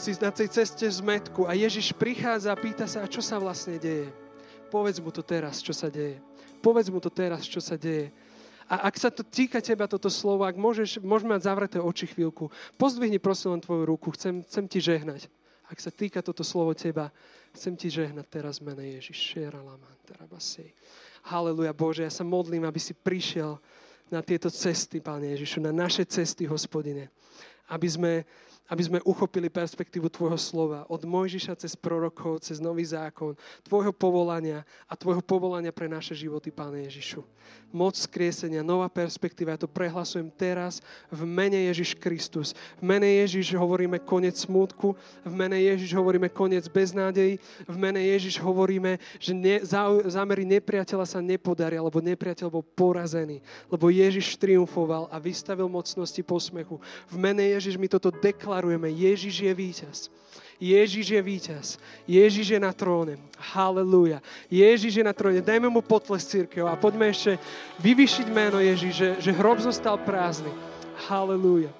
[0.01, 3.37] Si na tej ceste z metku a Ježiš prichádza a pýta sa, a čo sa
[3.37, 4.09] vlastne deje.
[4.71, 6.23] Povedz mu to teraz, čo sa deje.
[6.63, 8.15] Povedz mu to teraz, čo sa deje.
[8.71, 12.55] A ak sa to týka teba, toto slovo, ak môžeš, môžeme mať zavreté oči chvíľku,
[12.79, 15.27] pozdvihni prosím len tvoju ruku, chcem, chcem ti žehnať.
[15.67, 17.11] Ak sa týka toto slovo teba,
[17.51, 19.35] chcem ti žehnať teraz mene Ježiš.
[21.27, 23.59] Haleluja Bože, ja sa modlím, aby si prišiel
[24.07, 27.11] na tieto cesty, Pane Ježišu, na naše cesty, hospodine.
[27.71, 28.13] Aby sme
[28.71, 33.35] aby sme uchopili perspektívu Tvojho slova od Mojžiša cez prorokov, cez nový zákon,
[33.67, 37.27] Tvojho povolania a Tvojho povolania pre naše životy, Páne Ježišu.
[37.75, 40.79] Moc skriesenia, nová perspektíva, ja to prehlasujem teraz
[41.11, 42.55] v mene Ježiš Kristus.
[42.79, 44.95] V mene Ježiš hovoríme koniec smútku,
[45.27, 49.63] v mene Ježiš hovoríme koniec beznádejí, v mene Ježiš hovoríme, že ne,
[50.07, 56.79] zámery nepriateľa sa nepodaria, lebo nepriateľ bol porazený, lebo Ježiš triumfoval a vystavil mocnosti posmechu.
[57.07, 59.99] V mene Ježiš mi toto deklaruje deklarujeme, Ježiš je víťaz.
[60.61, 61.67] Ježiš je víťaz.
[62.05, 63.17] Ježiš je na tróne.
[63.57, 64.21] Halelúja.
[64.53, 65.41] Ježiš je na tróne.
[65.41, 67.41] Dajme mu potles církev a poďme ešte
[67.81, 70.53] vyvyšiť meno Ježiš, že, že hrob zostal prázdny.
[71.09, 71.73] Halelúja.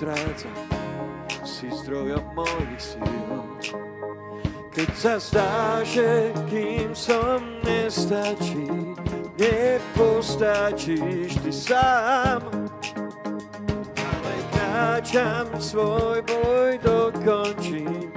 [0.00, 0.48] Zráca,
[1.44, 3.36] si zdrojom mojich síl.
[4.72, 8.96] Keď sa zdá, že kým som nestačí,
[9.36, 12.40] nepostačíš ty sám.
[14.00, 18.08] Ale kráčam svoj boj dokončím,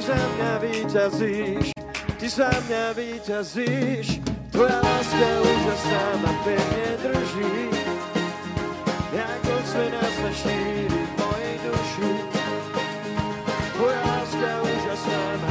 [0.00, 1.76] za mňa vyťazíš,
[2.18, 4.18] ty za mňa vyťazíš,
[4.50, 7.79] tvoja láska úžasná ma pevne drží,
[9.20, 12.10] ako svena sa šíri v mojej duši.
[13.76, 15.50] Tvoja láska úžasná ma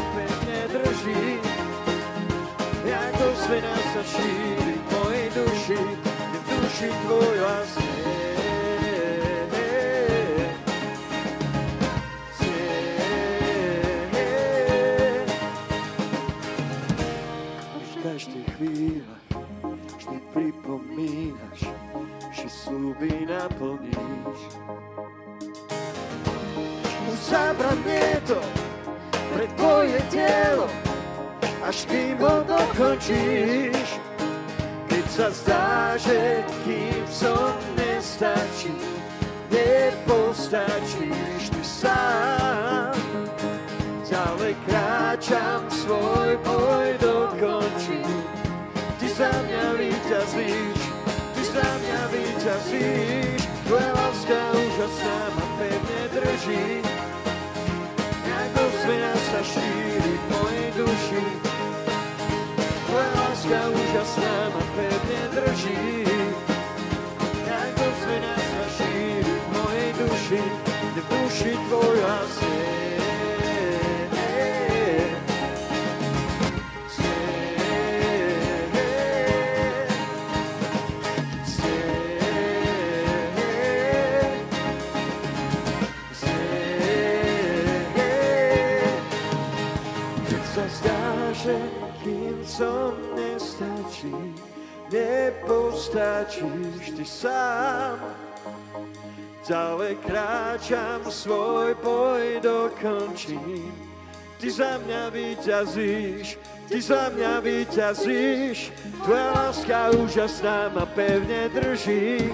[32.19, 33.89] ho dokončíš.
[34.89, 38.75] Keď sa zdá, že kým som nestačí,
[39.47, 42.99] nepostačíš ty sám.
[44.09, 48.25] Ďalej kráčam svoj boj dokončím,
[48.97, 50.81] ty za mňa vyťazíš,
[51.49, 56.65] za mňa vyťazíš, tvoja láska úžasná ma pevne drží.
[58.29, 61.48] Ako zmena sa šíri v mojej duši,
[63.49, 66.05] tvoja láska úžasná ma pevne drží.
[67.49, 70.41] Ako zmena sa šíri v mojej duši,
[70.93, 72.35] duši tvoj hlas
[91.99, 92.47] Keď
[94.03, 94.33] nestačí,
[94.91, 97.99] nepostačíš ty sám.
[99.47, 103.73] Ďalej kráčam, svoj boj dokončím.
[104.39, 106.37] Ty za mňa vyťazíš,
[106.69, 108.71] ty za mňa vyťazíš.
[109.03, 112.31] Tvoja láska úžasná ma pevne drží.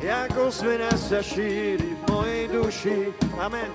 [0.00, 3.12] Jako zvena sa šíri v mojej duši.
[3.36, 3.68] Amen.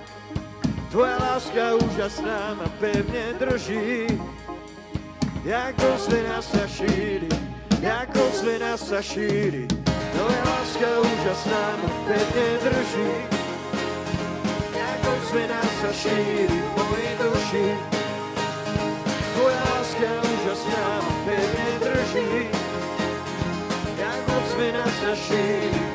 [0.89, 4.09] Tvoja láska úžasná ma pevne drží.
[5.45, 7.29] Jako zvena sa šíri,
[7.81, 9.67] jako zvena sa šíri.
[10.17, 13.11] Tvoja láska úžasná ma pevne drží.
[14.73, 17.67] Jako zvena sa šíri v mojej duši.
[19.37, 22.49] Tvoja láska úžasná ma pevne drží.
[24.01, 25.94] Jako zvena sa šíri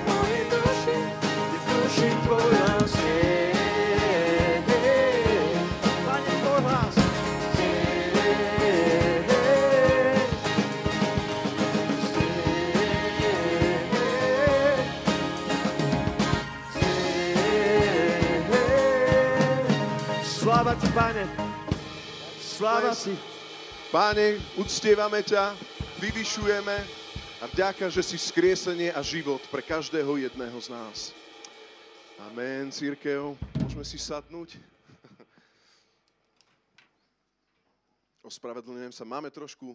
[22.61, 23.17] Sláva ti.
[23.89, 25.57] Páne, uctievame ťa,
[25.97, 26.77] vyvyšujeme
[27.41, 31.17] a vďaka, že si vzkriesenie a život pre každého jedného z nás.
[32.29, 33.33] Amen, církev.
[33.65, 34.61] Môžeme si sadnúť.
[38.29, 39.09] Ospravedlňujem sa.
[39.09, 39.73] Máme trošku